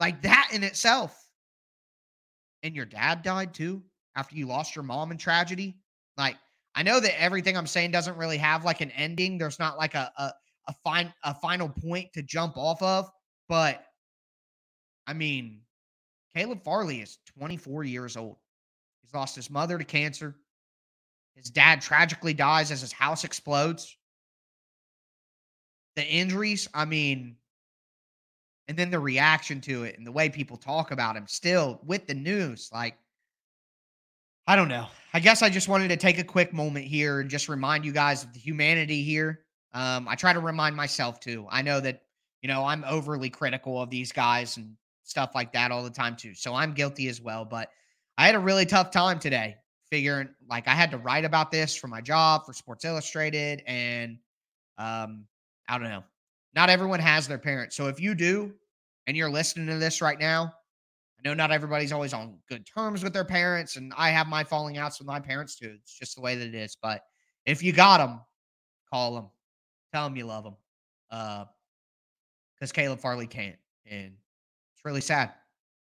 Like 0.00 0.22
that 0.22 0.50
in 0.52 0.62
itself. 0.62 1.28
And 2.62 2.74
your 2.74 2.84
dad 2.84 3.22
died 3.22 3.54
too 3.54 3.82
after 4.16 4.36
you 4.36 4.46
lost 4.46 4.76
your 4.76 4.82
mom 4.82 5.10
in 5.12 5.18
tragedy. 5.18 5.78
Like, 6.16 6.36
I 6.74 6.82
know 6.82 7.00
that 7.00 7.20
everything 7.20 7.56
I'm 7.56 7.66
saying 7.66 7.90
doesn't 7.90 8.16
really 8.16 8.38
have 8.38 8.64
like 8.64 8.80
an 8.80 8.90
ending. 8.92 9.38
There's 9.38 9.58
not 9.58 9.78
like 9.78 9.94
a 9.94 10.12
a, 10.18 10.32
a 10.68 10.74
fine 10.84 11.12
a 11.24 11.34
final 11.34 11.68
point 11.68 12.12
to 12.12 12.22
jump 12.22 12.56
off 12.56 12.82
of, 12.82 13.10
but 13.48 13.84
I 15.06 15.14
mean, 15.14 15.60
Caleb 16.34 16.62
Farley 16.62 17.00
is 17.00 17.18
24 17.38 17.84
years 17.84 18.16
old. 18.16 18.36
He's 19.02 19.14
lost 19.14 19.34
his 19.34 19.50
mother 19.50 19.78
to 19.78 19.84
cancer. 19.84 20.36
His 21.34 21.50
dad 21.50 21.80
tragically 21.80 22.34
dies 22.34 22.70
as 22.70 22.80
his 22.80 22.92
house 22.92 23.24
explodes. 23.24 23.96
The 25.96 26.04
injuries, 26.04 26.68
I 26.74 26.84
mean, 26.84 27.36
and 28.68 28.76
then 28.76 28.90
the 28.90 29.00
reaction 29.00 29.60
to 29.62 29.84
it 29.84 29.96
and 29.96 30.06
the 30.06 30.12
way 30.12 30.28
people 30.28 30.56
talk 30.56 30.90
about 30.90 31.16
him 31.16 31.26
still 31.26 31.80
with 31.84 32.06
the 32.06 32.14
news. 32.14 32.68
Like, 32.72 32.98
I 34.46 34.56
don't 34.56 34.68
know. 34.68 34.86
I 35.14 35.20
guess 35.20 35.42
I 35.42 35.48
just 35.48 35.68
wanted 35.68 35.88
to 35.88 35.96
take 35.96 36.18
a 36.18 36.24
quick 36.24 36.52
moment 36.52 36.86
here 36.86 37.20
and 37.20 37.30
just 37.30 37.48
remind 37.48 37.84
you 37.84 37.92
guys 37.92 38.24
of 38.24 38.32
the 38.32 38.38
humanity 38.38 39.02
here. 39.02 39.40
Um, 39.72 40.06
I 40.08 40.14
try 40.14 40.32
to 40.32 40.40
remind 40.40 40.76
myself 40.76 41.18
too. 41.20 41.46
I 41.50 41.62
know 41.62 41.80
that, 41.80 42.02
you 42.42 42.48
know, 42.48 42.64
I'm 42.64 42.84
overly 42.84 43.30
critical 43.30 43.80
of 43.80 43.90
these 43.90 44.12
guys 44.12 44.56
and 44.56 44.74
stuff 45.02 45.32
like 45.34 45.52
that 45.52 45.70
all 45.70 45.82
the 45.82 45.90
time 45.90 46.16
too. 46.16 46.34
So 46.34 46.54
I'm 46.54 46.72
guilty 46.72 47.08
as 47.08 47.20
well. 47.20 47.44
But 47.44 47.70
I 48.16 48.26
had 48.26 48.34
a 48.34 48.40
really 48.40 48.66
tough 48.66 48.90
time 48.90 49.18
today 49.18 49.56
figuring 49.90 50.28
like 50.48 50.68
I 50.68 50.74
had 50.74 50.90
to 50.90 50.98
write 50.98 51.24
about 51.24 51.50
this 51.50 51.74
for 51.74 51.88
my 51.88 52.00
job 52.00 52.44
for 52.44 52.52
Sports 52.52 52.84
Illustrated. 52.84 53.62
And 53.66 54.18
um, 54.76 55.24
I 55.68 55.78
don't 55.78 55.88
know. 55.88 56.04
Not 56.54 56.70
everyone 56.70 57.00
has 57.00 57.26
their 57.28 57.38
parents. 57.38 57.76
So 57.76 57.88
if 57.88 58.00
you 58.00 58.14
do 58.14 58.52
and 59.06 59.16
you're 59.16 59.30
listening 59.30 59.66
to 59.68 59.76
this 59.76 60.02
right 60.02 60.18
now, 60.18 60.52
I 61.18 61.28
know 61.28 61.34
not 61.34 61.50
everybody's 61.50 61.92
always 61.92 62.12
on 62.12 62.38
good 62.48 62.64
terms 62.66 63.02
with 63.02 63.12
their 63.12 63.24
parents, 63.24 63.76
and 63.76 63.92
I 63.96 64.10
have 64.10 64.28
my 64.28 64.44
falling 64.44 64.78
outs 64.78 65.00
with 65.00 65.08
my 65.08 65.18
parents 65.18 65.56
too. 65.56 65.76
It's 65.82 65.98
just 65.98 66.14
the 66.14 66.20
way 66.20 66.36
that 66.36 66.46
it 66.46 66.54
is. 66.54 66.76
But 66.80 67.02
if 67.44 67.60
you 67.60 67.72
got 67.72 67.98
them, 67.98 68.20
call 68.92 69.14
them, 69.16 69.30
tell 69.92 70.04
them 70.04 70.16
you 70.16 70.26
love 70.26 70.44
them, 70.44 70.54
because 72.58 72.72
Caleb 72.72 73.00
Farley 73.00 73.26
can't, 73.26 73.56
and 73.86 74.12
it's 74.74 74.84
really 74.84 75.00
sad. 75.00 75.32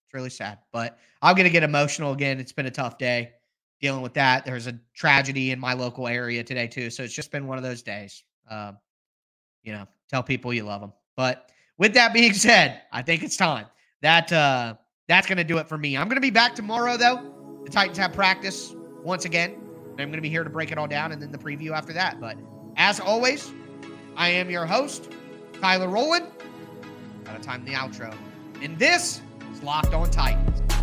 It's 0.06 0.14
really 0.14 0.30
sad. 0.30 0.60
But 0.72 0.98
I'm 1.22 1.36
gonna 1.36 1.50
get 1.50 1.64
emotional 1.64 2.12
again. 2.12 2.40
It's 2.40 2.52
been 2.52 2.66
a 2.66 2.72
tough 2.72 2.98
day 2.98 3.34
dealing 3.82 4.02
with 4.02 4.14
that. 4.16 4.46
There's 4.46 4.68
a 4.68 4.80
tragedy 4.94 5.52
in 5.52 5.60
my 5.60 5.74
local 5.74 6.08
area 6.08 6.44
today 6.44 6.68
too, 6.68 6.90
so 6.90 7.04
it's 7.04 7.14
just 7.14 7.32
been 7.32 7.48
one 7.48 7.58
of 7.58 7.64
those 7.64 7.82
days. 7.82 8.24
Um, 8.50 8.78
you 9.64 9.74
know, 9.74 9.88
tell 10.10 10.24
people 10.24 10.54
you 10.54 10.64
love 10.64 10.82
them. 10.82 10.94
But 11.16 11.52
with 11.78 11.94
that 11.96 12.14
being 12.14 12.34
said, 12.34 12.82
I 12.92 13.02
think 13.02 13.24
it's 13.24 13.38
time 13.38 13.66
that. 14.02 14.32
uh 14.32 14.76
that's 15.08 15.28
going 15.28 15.38
to 15.38 15.44
do 15.44 15.58
it 15.58 15.68
for 15.68 15.78
me. 15.78 15.98
I'm 15.98 16.08
going 16.08 16.16
to 16.18 16.22
be 16.22 16.32
back 16.32 16.56
tomorrow, 16.56 16.98
though. 16.98 17.62
The 17.64 17.70
Titans 17.70 17.98
have 17.98 18.14
practice 18.14 18.74
once 19.04 19.26
again. 19.26 19.54
And 19.54 20.02
I'm 20.02 20.10
going 20.10 20.14
to 20.14 20.22
be 20.22 20.30
here 20.30 20.44
to 20.44 20.50
break 20.50 20.72
it 20.72 20.78
all 20.78 20.88
down 20.88 21.12
and 21.12 21.22
then 21.22 21.32
the 21.32 21.38
preview 21.38 21.72
after 21.72 21.94
that. 21.94 22.20
But 22.20 22.38
as 22.76 23.00
always, 23.00 23.52
I 24.16 24.30
am 24.30 24.50
your 24.50 24.66
host, 24.66 25.12
Tyler 25.62 25.88
Rowland. 25.88 26.26
Time 27.46 27.64
the 27.64 27.74
outro. 27.74 28.12
And 28.64 28.80
this 28.80 29.22
is 29.54 29.62
Locked 29.62 29.94
On 29.94 30.10
Titans. 30.10 30.75